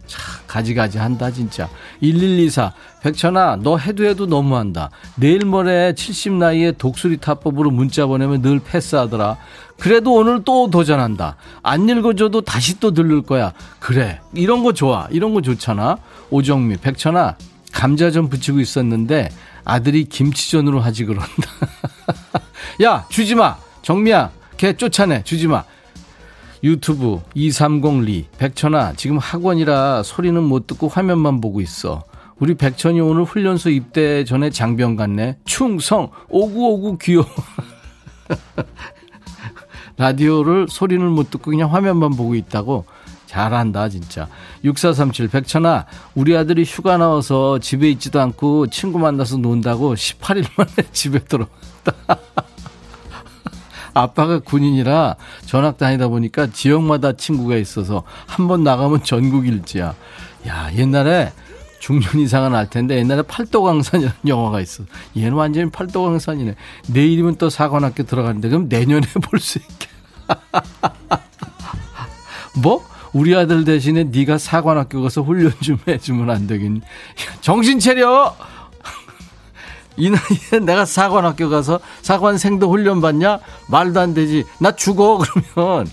참 0.09 0.21
가지가지 0.49 0.99
한다 0.99 1.31
진짜. 1.31 1.69
1124 2.01 2.73
백천아 3.03 3.59
너 3.63 3.77
해도 3.77 4.05
해도 4.05 4.27
너무한다. 4.27 4.91
내일 5.15 5.45
모레 5.45 5.95
70 5.95 6.33
나이에 6.33 6.73
독수리 6.73 7.19
타법으로 7.19 7.71
문자 7.71 8.07
보내면 8.07 8.43
늘 8.43 8.59
패스하더라. 8.59 9.37
그래도 9.79 10.15
오늘 10.15 10.43
또 10.45 10.69
도전한다. 10.71 11.37
안 11.63 11.89
읽어줘도 11.89 12.41
다시 12.41 12.81
또 12.81 12.93
들를 12.93 13.23
거야. 13.23 13.53
그래. 13.79 14.21
이런 14.35 14.65
거 14.65 14.73
좋아. 14.73 15.07
이런 15.13 15.35
거 15.35 15.41
좋잖아. 15.43 15.99
오정미 16.31 16.79
백천아 16.79 17.37
감자전 17.73 18.29
부치고 18.29 18.59
있었는데 18.61 19.29
아들이 19.65 20.05
김치전으로 20.05 20.81
하지 20.81 21.05
그런다. 21.05 21.29
야 22.83 23.07
주지마. 23.11 23.57
정미야 23.83 24.31
걔 24.57 24.73
쫓아내. 24.77 25.23
주지마 25.23 25.63
유튜브 26.63 27.21
230리 27.37 28.25
백천아 28.39 28.95
지금 28.95 29.19
학원이라 29.19 30.03
소리는 30.03 30.43
못 30.43 30.67
듣고 30.67 30.89
화면만 30.89 31.41
보고 31.41 31.61
있어. 31.61 32.03
우리 32.39 32.55
백천이 32.55 33.01
오늘 33.01 33.25
훈련소 33.25 33.71
입대 33.71 34.25
전에 34.25 34.51
장병 34.51 34.97
같네. 34.97 35.39
충성 35.45 36.11
오구오구 36.29 36.99
귀여워. 36.99 37.27
라디오를 39.97 40.69
소리는 40.69 41.05
못 41.11 41.31
듣고 41.31 41.51
그냥 41.51 41.75
화면만 41.75 42.11
보고 42.11 42.35
있다고 42.37 42.85
잘한다 43.27 43.89
진짜 43.89 44.29
6437 44.65 45.29
백천아 45.29 45.87
우리 46.15 46.37
아들이 46.37 46.65
휴가 46.65 46.97
나와서 46.97 47.59
집에 47.59 47.91
있지도 47.91 48.21
않고 48.21 48.69
친구 48.69 48.99
만나서 48.99 49.37
논다고 49.39 49.95
18일 49.95 50.47
만에 50.57 50.89
집에 50.93 51.19
들어왔다 51.19 52.19
아빠가 54.03 54.39
군인이라 54.39 55.17
전학 55.47 55.79
다니다 55.79 56.09
보니까 56.09 56.47
지역마다 56.49 57.13
친구가 57.13 57.57
있어서 57.57 58.03
한 58.27 58.49
번 58.49 58.65
나가면 58.65 59.05
전국 59.05 59.47
일지야. 59.47 59.95
야, 60.47 60.71
옛날에 60.75 61.33
중년 61.81 62.19
이상은 62.19 62.55
알 62.55 62.69
텐데 62.71 62.97
옛날에 62.97 63.23
팔도강산이라는 63.23 64.17
영화가 64.27 64.61
있어. 64.61 64.85
얘는 65.17 65.33
완전히 65.33 65.71
팔도강산이네. 65.71 66.55
내일이면 66.89 67.37
또 67.37 67.51
사관학교 67.51 68.05
들어가는데 68.05 68.49
그럼 68.49 68.69
내년에 68.69 69.07
볼 69.23 69.41
수 69.41 69.59
있게. 69.59 69.89
뭐? 72.63 72.85
우리 73.15 73.35
아들 73.35 73.65
대신에 73.65 74.05
네가 74.05 74.37
사관학교 74.39 75.03
가서 75.03 75.23
훈련 75.23 75.53
좀 75.63 75.79
해주면 75.89 76.29
안 76.31 76.47
되겠니? 76.47 76.83
정신 77.41 77.79
차려! 77.79 78.37
이 79.99 80.11
나이에 80.11 80.65
내가 80.65 80.85
사관학교 80.85 81.51
가서 81.51 81.81
사관생도 82.03 82.71
훈련 82.71 83.01
받냐? 83.01 83.41
말도 83.69 84.01
안 84.01 84.15
되지. 84.15 84.45
나 84.61 84.75
죽어. 84.75 85.19
그러면 85.55 85.87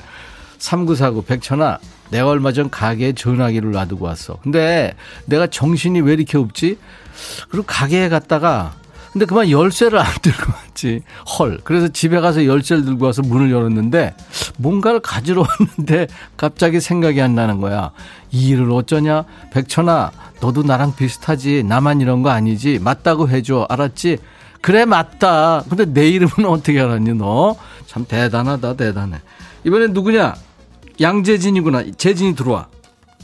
3949 0.59 1.23
백천아 1.23 1.79
내가 2.11 2.27
얼마 2.29 2.51
전 2.53 2.69
가게에 2.69 3.13
전화기를 3.13 3.71
놔두고 3.71 4.05
왔어. 4.05 4.37
근데 4.43 4.95
내가 5.25 5.47
정신이 5.47 6.01
왜 6.01 6.13
이렇게 6.13 6.37
없지? 6.37 6.77
그리고 7.49 7.65
가게에 7.65 8.09
갔다가 8.09 8.73
근데 9.15 9.25
그만 9.25 9.49
열쇠를 9.49 9.97
안 9.97 10.05
들고 10.21 10.51
왔지. 10.51 10.99
헐. 11.39 11.61
그래서 11.63 11.87
집에 11.87 12.19
가서 12.19 12.45
열쇠를 12.45 12.83
들고 12.83 13.05
와서 13.05 13.21
문을 13.21 13.49
열었는데 13.49 14.13
뭔가를 14.57 14.99
가지러 14.99 15.45
왔는데 15.47 16.07
갑자기 16.35 16.81
생각이 16.81 17.21
안 17.21 17.33
나는 17.33 17.61
거야. 17.61 17.91
이 18.31 18.49
일을 18.49 18.69
어쩌냐? 18.73 19.23
백천아, 19.53 20.11
너도 20.41 20.63
나랑 20.63 20.97
비슷하지. 20.97 21.63
나만 21.63 22.01
이런 22.01 22.23
거 22.23 22.29
아니지. 22.29 22.79
맞다고 22.83 23.29
해줘. 23.29 23.65
알았지? 23.69 24.17
그래, 24.59 24.83
맞다. 24.83 25.63
근데 25.69 25.85
내 25.85 26.09
이름은 26.09 26.43
어떻게 26.51 26.81
알았니, 26.81 27.13
너? 27.13 27.55
참 27.85 28.03
대단하다, 28.05 28.75
대단해. 28.75 29.19
이번엔 29.63 29.93
누구냐? 29.93 30.35
양재진이구나. 30.99 31.83
재진이 31.95 32.35
들어와. 32.35 32.67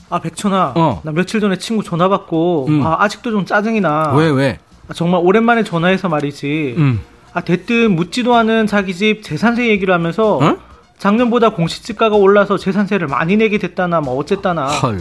아, 0.09 0.21
백천아. 0.21 0.71
어. 0.77 1.01
나 1.03 1.11
며칠 1.11 1.41
전에 1.41 1.57
친구 1.57 1.83
전화 1.83 2.07
받고, 2.07 2.67
음. 2.69 2.87
아, 2.87 2.95
아직도 3.01 3.31
좀 3.31 3.45
짜증이 3.45 3.81
나. 3.81 4.13
왜, 4.13 4.29
왜? 4.29 4.57
아, 4.87 4.93
정말 4.93 5.21
오랜만에 5.23 5.63
전화해서 5.63 6.09
말이지. 6.09 6.75
음. 6.77 6.99
아 7.33 7.41
대뜸 7.41 7.95
묻지도 7.95 8.35
않은 8.35 8.67
자기 8.67 8.93
집 8.93 9.23
재산세 9.23 9.69
얘기를 9.69 9.93
하면서 9.93 10.37
어? 10.37 10.57
작년보다 10.97 11.51
공시지가가 11.51 12.15
올라서 12.17 12.57
재산세를 12.57 13.07
많이 13.07 13.37
내게 13.37 13.57
됐다나 13.57 14.01
뭐 14.01 14.17
어쨌다나. 14.17 14.67
헐. 14.67 14.99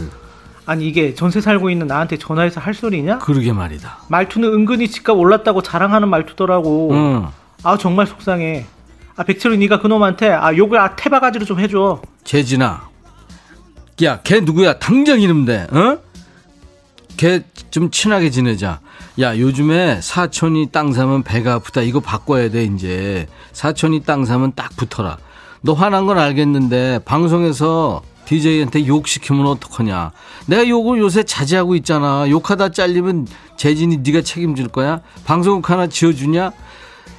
아니 0.65 0.87
이게 0.87 1.13
전세 1.13 1.41
살고 1.41 1.69
있는 1.69 1.87
나한테 1.87 2.17
전화해서 2.17 2.61
할 2.61 2.73
소리냐? 2.73 3.17
그러게 3.19 3.51
말이다. 3.51 3.97
말투는 4.07 4.47
은근히 4.53 4.87
집값 4.87 5.17
올랐다고 5.17 5.61
자랑하는 5.61 6.07
말투더라고. 6.07 6.91
음. 6.93 7.27
아 7.63 7.77
정말 7.77 8.07
속상해. 8.07 8.65
아 9.17 9.23
백철이 9.23 9.57
네가 9.57 9.81
그놈한테 9.81 10.29
아 10.31 10.55
욕을 10.55 10.79
아 10.79 10.95
태바가지로 10.95 11.43
좀 11.45 11.59
해줘. 11.59 12.01
재진아. 12.23 12.89
야, 14.03 14.19
걔 14.23 14.39
누구야? 14.39 14.79
당장 14.79 15.19
이름 15.19 15.43
대. 15.45 15.67
어? 15.71 15.97
걔 17.17 17.43
좀 17.69 17.89
친하게 17.91 18.29
지내자. 18.29 18.79
야, 19.19 19.37
요즘에 19.37 19.99
사촌이 20.01 20.71
땅 20.71 20.93
사면 20.93 21.23
배가 21.23 21.55
아프다. 21.55 21.81
이거 21.81 21.99
바꿔야 21.99 22.49
돼, 22.49 22.63
이제. 22.63 23.27
사촌이 23.51 24.03
땅 24.03 24.25
사면 24.25 24.53
딱 24.55 24.75
붙어라. 24.77 25.17
너 25.61 25.73
화난 25.73 26.07
건 26.07 26.17
알겠는데, 26.17 26.99
방송에서 27.03 28.01
DJ한테 28.25 28.87
욕 28.87 29.07
시키면 29.07 29.45
어떡하냐. 29.47 30.11
내가 30.45 30.67
욕을 30.67 30.99
요새 30.99 31.23
자제하고 31.23 31.75
있잖아. 31.75 32.29
욕하다 32.29 32.69
잘리면 32.69 33.27
재진이 33.57 33.97
네가 33.97 34.21
책임질 34.21 34.69
거야? 34.69 35.01
방송국 35.25 35.69
하나 35.69 35.87
지어주냐? 35.87 36.53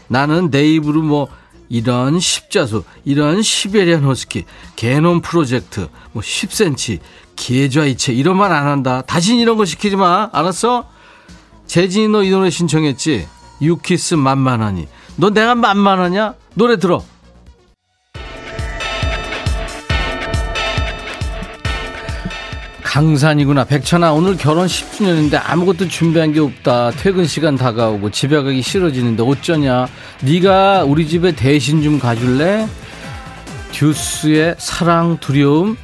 나는 0.09 0.51
내 0.51 0.67
입으로 0.73 1.03
뭐, 1.03 1.29
이런 1.69 2.21
십자수, 2.21 2.85
이런 3.05 3.43
시베리안 3.43 4.05
허스키, 4.05 4.45
개놈 4.77 5.21
프로젝트, 5.21 5.89
뭐 6.13 6.23
10cm, 6.23 7.01
계좌이체 7.37 8.13
이런 8.13 8.37
말 8.37 8.53
안 8.53 8.67
한다. 8.67 9.03
다신 9.03 9.39
이런 9.39 9.57
거 9.57 9.65
시키지 9.65 9.97
마. 9.97 10.29
알았어? 10.33 10.87
재진이 11.73 12.09
너 12.09 12.23
이 12.23 12.29
노래 12.29 12.51
신청했지? 12.51 13.27
유키스 13.63 14.17
만만하니. 14.17 14.89
너 15.17 15.31
내가 15.31 15.55
만만하냐? 15.55 16.35
노래 16.53 16.77
들어. 16.77 17.03
강산이구나. 22.83 23.65
백천아, 23.65 24.13
오늘 24.13 24.37
결혼 24.37 24.67
10주년인데 24.67 25.41
아무것도 25.43 25.89
준비한 25.89 26.35
게 26.35 26.41
없다. 26.41 26.91
퇴근 26.91 27.25
시간 27.25 27.57
다가오고 27.57 28.11
집에 28.11 28.43
가기 28.43 28.61
싫어지는데 28.61 29.23
어쩌냐. 29.23 29.89
네가 30.21 30.85
우리 30.85 31.09
집에 31.09 31.33
대신 31.33 31.83
좀 31.83 31.99
가줄래? 31.99 32.69
듀스의 33.73 34.57
사랑 34.59 35.17
두려움. 35.21 35.79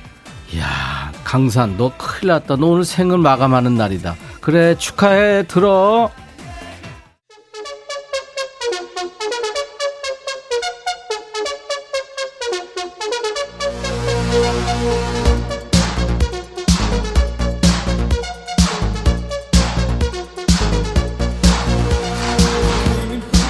이야, 0.52 1.10
강산, 1.24 1.78
너 1.78 1.90
큰일 1.96 2.28
났다. 2.32 2.56
너 2.56 2.66
오늘 2.66 2.84
생을 2.84 3.16
마감하는 3.16 3.74
날이다. 3.74 4.14
그래, 4.48 4.74
축하해. 4.78 5.42
들어. 5.42 6.10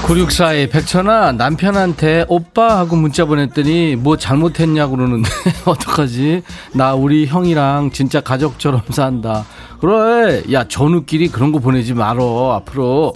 9642 0.08 0.70
백천아 0.70 1.32
남편한테 1.32 2.24
오빠 2.28 2.78
하고 2.78 2.96
문자 2.96 3.26
보냈더니 3.26 3.94
뭐 3.94 4.16
잘못했냐고 4.16 4.96
그러는데 4.96 5.28
어떡하지? 5.66 6.44
나 6.72 6.94
우리 6.94 7.26
형이랑 7.26 7.90
진짜 7.90 8.22
가족처럼 8.22 8.80
산다. 8.88 9.44
그래 9.82 10.44
야 10.50 10.66
전우끼리 10.66 11.28
그런 11.28 11.52
거 11.52 11.58
보내지 11.58 11.92
말어 11.92 12.54
앞으로. 12.54 13.12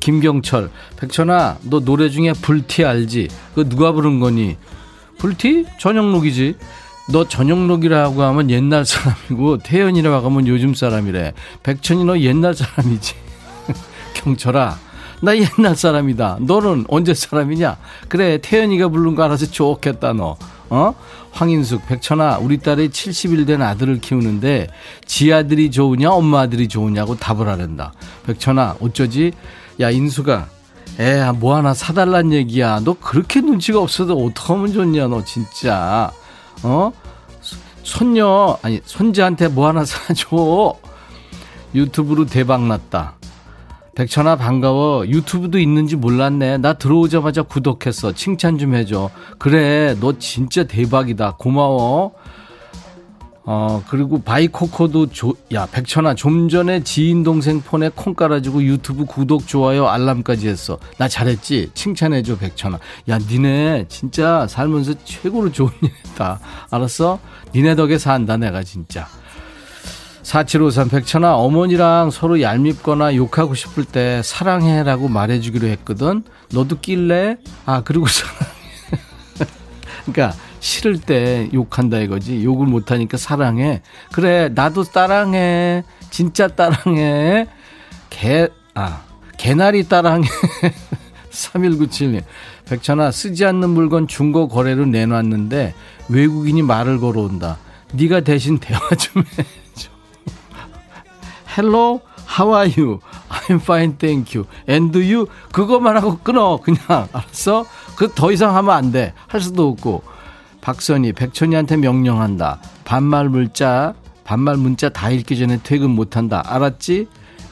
김경철 0.00 0.70
백천아 0.96 1.58
너 1.62 1.78
노래 1.78 2.10
중에 2.10 2.32
불티 2.32 2.84
알지? 2.84 3.28
그 3.54 3.68
누가 3.68 3.92
부른 3.92 4.18
거니? 4.18 4.56
불티? 5.18 5.66
전영록이지. 5.78 6.56
너 7.12 7.28
전영록이라고 7.28 8.20
하면 8.20 8.50
옛날 8.50 8.84
사람이고 8.84 9.58
태연이라고 9.58 10.26
하면 10.26 10.48
요즘 10.48 10.74
사람이래. 10.74 11.34
백천이 11.62 12.04
너 12.04 12.18
옛날 12.18 12.52
사람이지. 12.52 13.14
경철아 14.14 14.76
나 15.22 15.36
옛날 15.36 15.76
사람이다. 15.76 16.38
너는 16.40 16.84
언제 16.88 17.14
사람이냐? 17.14 17.76
그래, 18.08 18.38
태연이가 18.42 18.88
부른 18.88 19.14
거 19.14 19.22
알아서 19.22 19.46
좋겠다, 19.46 20.12
너. 20.14 20.36
어? 20.68 20.94
황인숙, 21.30 21.86
백천아, 21.86 22.38
우리 22.38 22.58
딸이 22.58 22.88
70일 22.88 23.46
된 23.46 23.62
아들을 23.62 24.00
키우는데, 24.00 24.66
지 25.06 25.32
아들이 25.32 25.70
좋으냐, 25.70 26.10
엄마 26.10 26.40
아들이 26.40 26.66
좋으냐고 26.66 27.14
답을 27.16 27.46
하란다. 27.48 27.92
백천아, 28.26 28.76
어쩌지? 28.80 29.32
야, 29.78 29.90
인수가, 29.90 30.48
에, 30.98 31.30
뭐 31.30 31.54
하나 31.54 31.72
사달란 31.72 32.32
얘기야. 32.32 32.80
너 32.80 32.94
그렇게 32.94 33.40
눈치가 33.40 33.78
없어도 33.78 34.16
어떡하면 34.26 34.72
좋냐, 34.72 35.06
너 35.06 35.22
진짜. 35.24 36.10
어? 36.64 36.92
손녀, 37.84 38.58
아니, 38.62 38.80
손자한테 38.84 39.48
뭐 39.48 39.68
하나 39.68 39.84
사줘. 39.84 40.74
유튜브로 41.76 42.26
대박 42.26 42.66
났다. 42.66 43.14
백천아 43.94 44.36
반가워. 44.36 45.06
유튜브도 45.06 45.58
있는지 45.58 45.96
몰랐네. 45.96 46.58
나 46.58 46.72
들어오자마자 46.72 47.42
구독했어. 47.42 48.12
칭찬 48.12 48.58
좀 48.58 48.74
해줘. 48.74 49.10
그래, 49.38 49.94
너 50.00 50.18
진짜 50.18 50.64
대박이다. 50.64 51.36
고마워. 51.38 52.12
어, 53.44 53.82
그리고 53.88 54.22
바이코코도 54.22 55.10
조, 55.10 55.34
야, 55.52 55.66
백천아, 55.66 56.14
좀 56.14 56.48
전에 56.48 56.84
지인 56.84 57.24
동생 57.24 57.60
폰에 57.60 57.90
콩 57.92 58.14
깔아주고 58.14 58.62
유튜브 58.62 59.04
구독, 59.04 59.48
좋아요, 59.48 59.88
알람까지 59.88 60.46
했어. 60.46 60.78
나 60.96 61.08
잘했지? 61.08 61.70
칭찬해줘, 61.74 62.38
백천아. 62.38 62.78
야, 63.08 63.18
니네 63.18 63.86
진짜 63.88 64.46
살면서 64.46 64.94
최고로 65.04 65.50
좋은 65.50 65.70
일 65.82 65.90
했다. 66.06 66.38
알았어? 66.70 67.18
니네 67.52 67.74
덕에 67.74 67.98
산다, 67.98 68.36
내가 68.36 68.62
진짜. 68.62 69.08
4753 70.22 70.88
백천아 70.88 71.34
어머니랑 71.36 72.10
서로 72.10 72.40
얄밉거나 72.40 73.16
욕하고 73.16 73.54
싶을 73.54 73.84
때 73.84 74.22
사랑해라고 74.24 75.08
말해주기로 75.08 75.66
했거든. 75.68 76.22
너도 76.52 76.78
낄래? 76.80 77.38
아 77.66 77.82
그리고 77.82 78.06
사랑해. 78.08 78.52
그러니까 80.06 80.36
싫을 80.60 81.00
때 81.00 81.48
욕한다 81.52 81.98
이거지. 81.98 82.44
욕을 82.44 82.66
못하니까 82.66 83.16
사랑해. 83.16 83.82
그래 84.12 84.48
나도 84.48 84.84
따랑해. 84.84 85.84
진짜 86.10 86.48
따랑해. 86.48 87.48
개 88.10 88.48
아 88.74 89.02
개나리 89.36 89.88
따랑해. 89.88 90.28
3197님. 91.30 92.22
백천아 92.66 93.10
쓰지 93.10 93.44
않는 93.44 93.70
물건 93.70 94.06
중고 94.06 94.48
거래로 94.48 94.86
내놨는데 94.86 95.74
외국인이 96.08 96.62
말을 96.62 96.98
걸어온다. 97.00 97.58
네가 97.92 98.20
대신 98.20 98.58
대화 98.58 98.80
좀 98.96 99.22
해. 99.22 99.61
Hello, 101.56 102.00
how 102.38 102.52
are 102.54 102.66
you? 102.76 103.00
I'm 103.28 103.60
fine, 103.60 103.96
thank 103.98 104.34
you. 104.34 104.46
And 104.68 104.96
you? 104.98 105.26
그것만 105.52 105.96
하고 105.96 106.18
끊어. 106.18 106.58
그냥. 106.58 106.80
알았어? 107.12 107.64
그 107.96 108.08
더 108.14 108.32
이상 108.32 108.56
하면 108.56 108.70
안 108.74 108.92
돼. 108.92 109.12
할 109.28 109.40
수도 109.40 109.68
없고. 109.68 110.02
박선희, 110.60 111.12
백천이한테 111.12 111.76
명령한다. 111.76 112.60
반말 112.84 113.28
문자, 113.28 113.94
반말 114.24 114.56
문자 114.56 114.88
다 114.88 115.10
읽기 115.10 115.36
전에 115.38 115.58
퇴근 115.62 115.90
못한다. 115.90 116.42
알았지? 116.46 117.08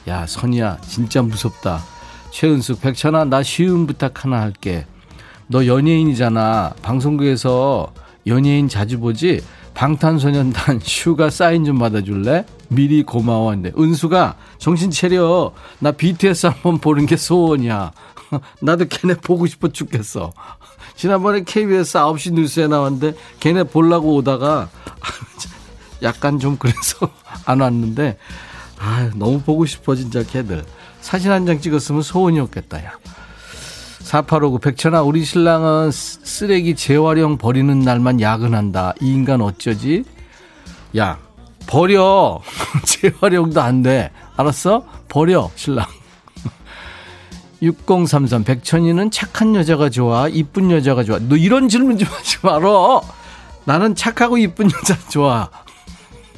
야, 0.07 0.25
선이야, 0.25 0.77
진짜 0.81 1.21
무섭다. 1.21 1.81
최은숙, 2.31 2.81
백천아, 2.81 3.25
나 3.25 3.43
쉬운 3.43 3.85
부탁 3.85 4.23
하나 4.23 4.39
할게. 4.41 4.85
너 5.47 5.65
연예인이잖아. 5.65 6.75
방송국에서 6.81 7.91
연예인 8.27 8.69
자주 8.69 8.99
보지? 8.99 9.43
방탄소년단 9.73 10.79
슈가 10.83 11.29
사인 11.29 11.65
좀 11.65 11.77
받아줄래? 11.77 12.45
미리 12.71 13.03
고마워. 13.03 13.53
근데 13.53 13.71
은숙아 13.77 14.35
정신 14.57 14.91
차려. 14.91 15.51
나 15.79 15.91
BTS 15.91 16.47
한번 16.47 16.77
보는 16.77 17.05
게 17.05 17.17
소원이야. 17.17 17.91
나도 18.61 18.85
걔네 18.87 19.15
보고 19.15 19.45
싶어 19.45 19.67
죽겠어. 19.67 20.31
지난번에 20.95 21.43
KBS 21.43 21.97
9시 21.97 22.33
뉴스에 22.33 22.67
나왔는데 22.67 23.13
걔네 23.41 23.63
보려고 23.65 24.15
오다가 24.15 24.69
약간 26.01 26.39
좀 26.39 26.55
그래서 26.57 27.09
안 27.45 27.59
왔는데 27.59 28.17
아 28.79 29.09
너무 29.15 29.41
보고 29.41 29.65
싶어 29.65 29.95
진짜 29.95 30.23
걔들. 30.23 30.63
사진 31.01 31.31
한 31.31 31.45
장 31.45 31.59
찍었으면 31.59 32.01
소원이었겠다 32.03 32.85
야. 32.85 32.93
4859 33.99 34.59
백천아 34.59 35.01
우리 35.03 35.23
신랑은 35.25 35.91
쓰레기 35.91 36.75
재활용 36.75 37.37
버리는 37.37 37.77
날만 37.79 38.21
야근한다. 38.21 38.93
이 39.01 39.07
인간 39.13 39.41
어쩌지? 39.41 40.03
야 40.97 41.17
버려 41.71 42.41
재활용도 42.85 43.61
안 43.61 43.81
돼. 43.81 44.11
알았어? 44.35 44.83
버려 45.07 45.49
신랑. 45.55 45.85
6033 47.61 48.43
백천이는 48.43 49.09
착한 49.09 49.55
여자가 49.55 49.89
좋아 49.89 50.27
이쁜 50.27 50.69
여자가 50.69 51.03
좋아 51.05 51.17
너 51.19 51.37
이런 51.37 51.69
질문 51.69 51.97
좀 51.97 52.09
하지 52.09 52.37
말어 52.41 53.01
나는 53.65 53.95
착하고 53.95 54.37
이쁜 54.37 54.65
여자 54.65 54.97
좋아 55.09 55.49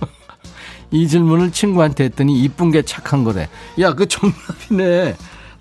이 0.91 1.07
질문을 1.07 1.51
친구한테 1.51 2.03
했더니 2.05 2.39
이쁜 2.43 2.69
게 2.71 2.83
착한 2.83 3.23
거래 3.23 3.49
야 3.79 3.93
그 3.93 4.07
정답이네 4.07 5.15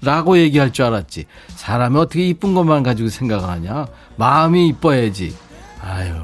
라고 0.05 0.37
얘기할 0.37 0.73
줄 0.73 0.85
알았지. 0.87 1.27
사람이 1.55 1.97
어떻게 1.97 2.27
이쁜 2.27 2.55
것만 2.55 2.83
가지고 2.83 3.09
생각을 3.09 3.49
하냐? 3.49 3.87
마음이 4.17 4.67
이뻐야지. 4.67 5.33
아유. 5.81 6.21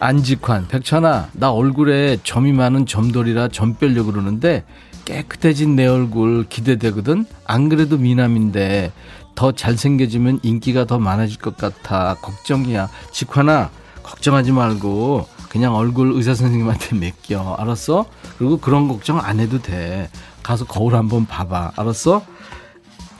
안직환, 0.00 0.66
백천아, 0.66 1.28
나 1.34 1.52
얼굴에 1.52 2.18
점이 2.24 2.52
많은 2.52 2.86
점돌이라 2.86 3.48
점 3.48 3.74
빼려고 3.76 4.10
그러는데 4.10 4.64
깨끗해진 5.04 5.76
내 5.76 5.86
얼굴 5.86 6.46
기대되거든? 6.48 7.26
안 7.44 7.68
그래도 7.68 7.98
미남인데 7.98 8.92
더 9.34 9.52
잘생겨지면 9.52 10.40
인기가 10.42 10.86
더 10.86 10.98
많아질 10.98 11.38
것 11.38 11.56
같아. 11.56 12.16
걱정이야. 12.22 12.88
직환아, 13.12 13.70
걱정하지 14.02 14.52
말고 14.52 15.28
그냥 15.50 15.74
얼굴 15.74 16.12
의사 16.14 16.34
선생님한테 16.34 16.96
맡겨. 16.96 17.56
알았어? 17.58 18.06
그리고 18.38 18.58
그런 18.58 18.88
걱정 18.88 19.18
안 19.18 19.38
해도 19.38 19.60
돼. 19.60 20.08
가서 20.42 20.64
거울 20.64 20.94
한번 20.94 21.26
봐봐. 21.26 21.72
알았어? 21.76 22.24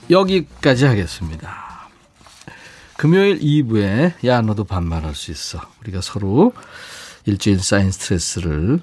여기까지 0.09 0.87
하겠습니다. 0.87 1.70
금요일 3.01 3.41
2부에 3.41 4.27
야 4.27 4.43
너도 4.43 4.65
반말할 4.65 5.15
수 5.15 5.31
있어. 5.31 5.59
우리가 5.81 6.03
서로 6.03 6.53
일주일 7.25 7.59
쌓인 7.59 7.91
스트레스를 7.91 8.79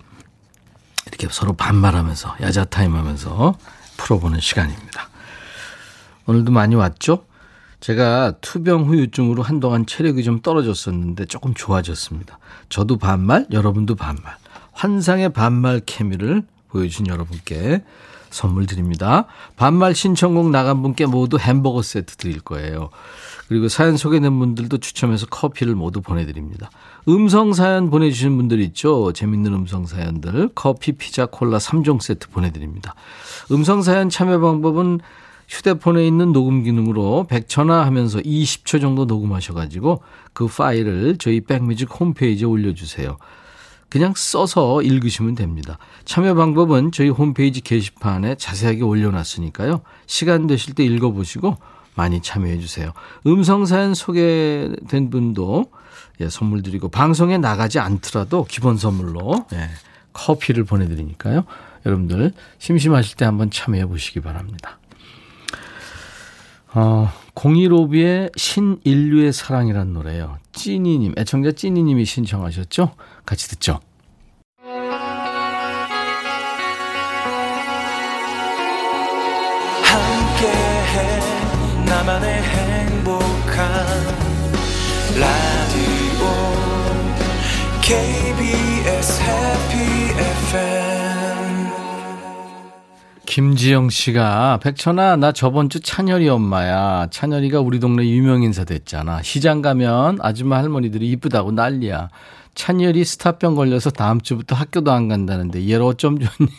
이렇게 1.05 1.28
서로 1.30 1.53
반말하면서 1.53 2.38
야자 2.41 2.65
타임 2.65 2.95
하면서 2.95 3.55
풀어보는 3.97 4.39
시간입니다. 4.39 5.09
오늘도 6.26 6.51
많이 6.51 6.74
왔죠? 6.74 7.28
제가 7.80 8.39
투병 8.41 8.86
후유증으로 8.86 9.43
한동안 9.43 9.86
체력이 9.86 10.24
좀 10.24 10.41
떨어졌었는데 10.41 11.26
조금 11.26 11.53
좋아졌습니다. 11.53 12.39
저도 12.70 12.97
반말, 12.97 13.45
여러분도 13.51 13.93
반말. 13.93 14.36
환상의 14.72 15.32
반말 15.32 15.80
케미를 15.86 16.41
보여주신 16.70 17.05
여러분께 17.05 17.84
선물 18.32 18.65
드립니다. 18.65 19.28
반말 19.57 19.93
신청곡 19.93 20.49
나간 20.49 20.82
분께 20.82 21.05
모두 21.05 21.38
햄버거 21.38 21.84
세트 21.84 22.15
드릴 22.15 22.41
거예요. 22.41 22.89
그리고 23.47 23.69
사연 23.69 23.95
소개된 23.95 24.37
분들도 24.39 24.77
추첨해서 24.79 25.25
커피를 25.27 25.73
모두 25.75 26.01
보내드립니다. 26.01 26.69
음성 27.07 27.53
사연 27.53 27.89
보내주신 27.89 28.35
분들 28.35 28.59
있죠? 28.61 29.13
재밌는 29.13 29.53
음성 29.53 29.85
사연들. 29.85 30.49
커피, 30.53 30.91
피자, 30.91 31.25
콜라 31.25 31.57
3종 31.57 32.01
세트 32.01 32.29
보내드립니다. 32.29 32.93
음성 33.51 33.81
사연 33.81 34.09
참여 34.09 34.39
방법은 34.39 34.99
휴대폰에 35.47 36.05
있는 36.05 36.33
녹음 36.33 36.63
기능으로 36.63 37.25
100초나 37.29 37.83
하면서 37.83 38.19
20초 38.19 38.81
정도 38.81 39.05
녹음하셔가지고 39.05 40.03
그 40.33 40.47
파일을 40.47 41.17
저희 41.17 41.39
백뮤직 41.39 41.89
홈페이지에 41.99 42.45
올려주세요. 42.45 43.17
그냥 43.89 44.13
써서 44.17 44.81
읽으시면 44.81 45.35
됩니다. 45.35 45.77
참여 46.03 46.35
방법은 46.35 46.91
저희 46.91 47.07
홈페이지 47.07 47.61
게시판에 47.61 48.35
자세하게 48.35 48.83
올려놨으니까요. 48.83 49.79
시간 50.05 50.47
되실 50.47 50.73
때 50.73 50.83
읽어보시고 50.83 51.55
많이 51.97 52.21
참여해 52.21 52.59
주세요. 52.59 52.93
음성사연 53.25 53.95
소개된 53.95 55.09
분도 55.09 55.65
예, 56.21 56.29
선물 56.29 56.63
드리고 56.63 56.89
방송에 56.89 57.37
나가지 57.37 57.79
않더라도 57.79 58.45
기본 58.45 58.77
선물로 58.77 59.45
예, 59.53 59.69
커피를 60.13 60.63
보내드리니까요. 60.63 61.43
여러분들 61.85 62.31
심심하실 62.59 63.17
때 63.17 63.25
한번 63.25 63.49
참여해 63.49 63.87
보시기 63.87 64.21
바랍니다. 64.21 64.79
어, 66.73 67.09
015B의 67.33 68.37
신인류의 68.37 69.33
사랑이란 69.33 69.93
노래요. 69.93 70.37
찐이님, 70.53 71.15
애청자 71.17 71.51
찐이님이 71.51 72.05
신청하셨죠? 72.05 72.93
같이 73.25 73.49
듣죠. 73.49 73.79
KBS 87.88 89.21
해피 89.21 90.11
FM 90.49 91.71
김지영 93.25 93.89
씨가 93.89 94.59
백천아 94.61 95.15
나 95.15 95.31
저번 95.31 95.69
주 95.69 95.79
찬열이 95.79 96.27
엄마야. 96.27 97.07
찬열이가 97.11 97.61
우리 97.61 97.79
동네 97.79 98.05
유명 98.09 98.43
인사 98.43 98.65
됐잖아. 98.65 99.21
시장 99.23 99.61
가면 99.61 100.19
아줌마 100.21 100.57
할머니들이 100.57 101.09
이쁘다고 101.11 101.53
난리야. 101.53 102.09
찬열이 102.55 103.05
스타병 103.05 103.55
걸려서 103.55 103.89
다음 103.89 104.19
주부터 104.19 104.53
학교도 104.57 104.91
안 104.91 105.07
간다는데 105.07 105.69
얘를 105.69 105.83
어쩜 105.83 106.19
좋니? 106.19 106.49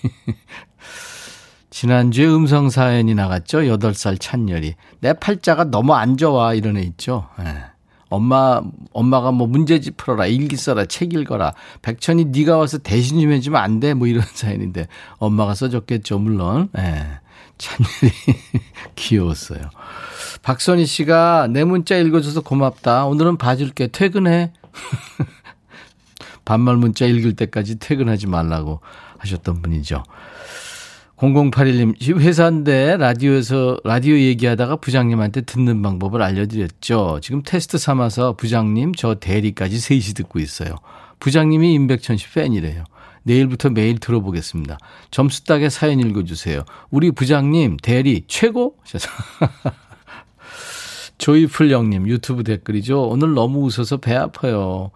지난주에 1.69 2.25
음성 2.25 2.71
사연이 2.71 3.15
나갔죠. 3.15 3.59
8살 3.59 4.19
찬열이. 4.19 4.77
내 5.01 5.13
팔자가 5.13 5.65
너무 5.65 5.93
안 5.93 6.17
좋아 6.17 6.55
이런 6.55 6.79
애 6.79 6.81
있죠. 6.81 7.29
예. 7.41 7.78
엄마 8.09 8.63
엄마가 8.93 9.33
뭐 9.33 9.47
문제집 9.47 9.97
풀어라 9.97 10.27
일기 10.27 10.57
써라 10.57 10.85
책 10.87 11.15
읽어라. 11.15 11.55
백천이 11.83 12.27
네가 12.27 12.57
와서 12.57 12.79
대신 12.79 13.21
좀 13.21 13.33
해주면 13.33 13.61
안 13.61 13.81
돼? 13.81 13.95
뭐 13.95 14.07
이런 14.07 14.23
사연인데 14.33 14.89
엄마가 15.19 15.55
써줬겠죠 15.55 16.19
물론. 16.19 16.69
예. 16.79 17.21
찬열이 17.59 18.15
귀여웠어요. 18.95 19.71
박선희 20.43 20.87
씨가 20.87 21.49
내 21.51 21.65
문자 21.65 21.97
읽어줘서 21.97 22.41
고맙다. 22.43 23.07
오늘은 23.07 23.37
봐줄게. 23.37 23.89
퇴근해. 23.89 24.53
반말 26.45 26.77
문자 26.77 27.05
읽을 27.05 27.35
때까지 27.37 27.79
퇴근하지 27.79 28.27
말라고 28.27 28.81
하셨던 29.19 29.61
분이죠 29.61 30.03
0081님, 31.19 32.21
회사인데 32.21 32.97
라디오에서, 32.97 33.79
라디오 33.83 34.17
얘기하다가 34.17 34.77
부장님한테 34.77 35.41
듣는 35.43 35.83
방법을 35.83 36.23
알려드렸죠. 36.23 37.19
지금 37.23 37.43
테스트 37.45 37.77
삼아서 37.77 38.37
부장님, 38.37 38.95
저 38.95 39.17
대리까지 39.17 39.81
셋이 39.81 40.15
듣고 40.15 40.39
있어요. 40.39 40.77
부장님이 41.19 41.75
임백천 41.75 42.17
씨 42.17 42.33
팬이래요. 42.33 42.85
내일부터 43.25 43.71
매일 43.71 43.99
들어보겠습니다. 43.99 44.79
점수 45.11 45.45
따게 45.45 45.69
사연 45.69 45.99
읽어주세요. 45.99 46.63
우리 46.91 47.11
부장님, 47.11 47.79
대리, 47.83 48.23
최고? 48.29 48.77
조이풀 51.19 51.73
영님, 51.73 52.07
유튜브 52.07 52.45
댓글이죠. 52.45 53.09
오늘 53.09 53.35
너무 53.35 53.67
웃어서 53.67 53.97
배 53.97 54.15
아파요. 54.15 54.93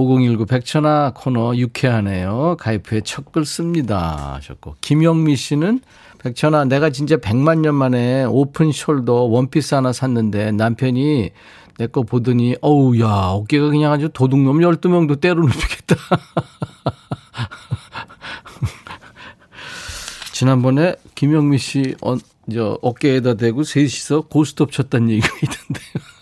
5019 0.00 0.46
백천아 0.46 1.12
코너 1.14 1.54
유쾌하네요. 1.56 2.56
가입 2.60 2.90
후에 2.92 3.00
첫 3.02 3.26
글 3.32 3.44
씁니다. 3.46 4.34
하셨고. 4.34 4.76
김영미 4.80 5.36
씨는 5.36 5.80
백천아 6.18 6.64
내가 6.66 6.90
진짜 6.90 7.16
100만 7.16 7.60
년 7.60 7.74
만에 7.74 8.24
open 8.24 8.70
shoulder 8.70 9.30
원피스 9.30 9.74
하나 9.74 9.92
샀는데 9.92 10.52
남편이 10.52 11.30
내 11.78 11.86
거 11.88 12.02
보더니 12.02 12.56
어우 12.62 12.98
야 13.00 13.06
어깨가 13.06 13.68
그냥 13.70 13.92
아주 13.92 14.08
도둑놈 14.12 14.58
12명도 14.60 15.20
때려 15.20 15.34
눕히겠다. 15.34 15.96
지난번에 20.32 20.94
김영미 21.14 21.58
씨 21.58 21.94
어, 22.02 22.16
저 22.52 22.78
어깨에다 22.82 23.34
대고 23.34 23.62
셋이서 23.64 24.22
고스톱 24.22 24.72
쳤다는 24.72 25.10
얘기가 25.10 25.28
있던데요. 25.42 26.15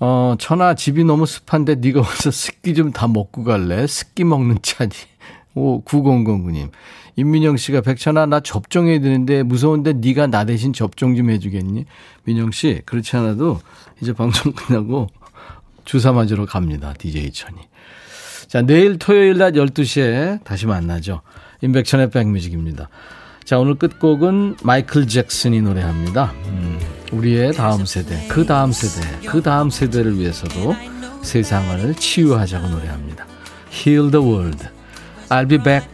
어, 0.00 0.34
천아 0.38 0.74
집이 0.74 1.04
너무 1.04 1.24
습한데 1.26 1.76
네가 1.76 2.00
와서 2.00 2.30
습기 2.30 2.74
좀 2.74 2.92
다 2.92 3.06
먹고 3.08 3.44
갈래? 3.44 3.86
습기 3.86 4.24
먹는 4.24 4.58
차지. 4.62 5.06
오, 5.54 5.82
9009님. 5.84 6.70
임민영 7.16 7.56
씨가 7.56 7.80
백천아 7.80 8.26
나 8.26 8.40
접종해야 8.40 8.98
되는데 8.98 9.44
무서운데 9.44 9.92
네가 9.92 10.26
나 10.26 10.44
대신 10.44 10.72
접종 10.72 11.14
좀 11.14 11.30
해주겠니? 11.30 11.84
민영 12.24 12.50
씨 12.50 12.82
그렇지 12.86 13.16
않아도 13.16 13.60
이제 14.00 14.12
방송 14.12 14.52
끝나고 14.52 15.06
주사 15.84 16.12
맞으러 16.12 16.44
갑니다. 16.44 16.92
DJ 16.98 17.30
천이. 17.30 17.56
자 18.48 18.62
내일 18.62 18.98
토요일 18.98 19.38
낮 19.38 19.52
12시에 19.52 20.42
다시 20.42 20.66
만나죠. 20.66 21.22
임백천의 21.62 22.10
백뮤직입니다. 22.10 22.88
자 23.44 23.58
오늘 23.58 23.76
끝곡은 23.76 24.56
마이클 24.64 25.06
잭슨이 25.06 25.62
노래합니다. 25.62 26.32
음. 26.46 26.78
우리의 27.12 27.52
다음 27.52 27.84
세대, 27.84 28.26
그 28.28 28.44
다음 28.44 28.72
세대, 28.72 29.06
그 29.26 29.42
다음 29.42 29.70
세대를 29.70 30.18
위해서도 30.18 30.74
세상을 31.22 31.94
치유하자고 31.94 32.68
노래합니다. 32.68 33.26
Heal 33.72 34.10
the 34.10 34.24
world. 34.24 34.68
I'll 35.28 35.48
be 35.48 35.58
back. 35.58 35.93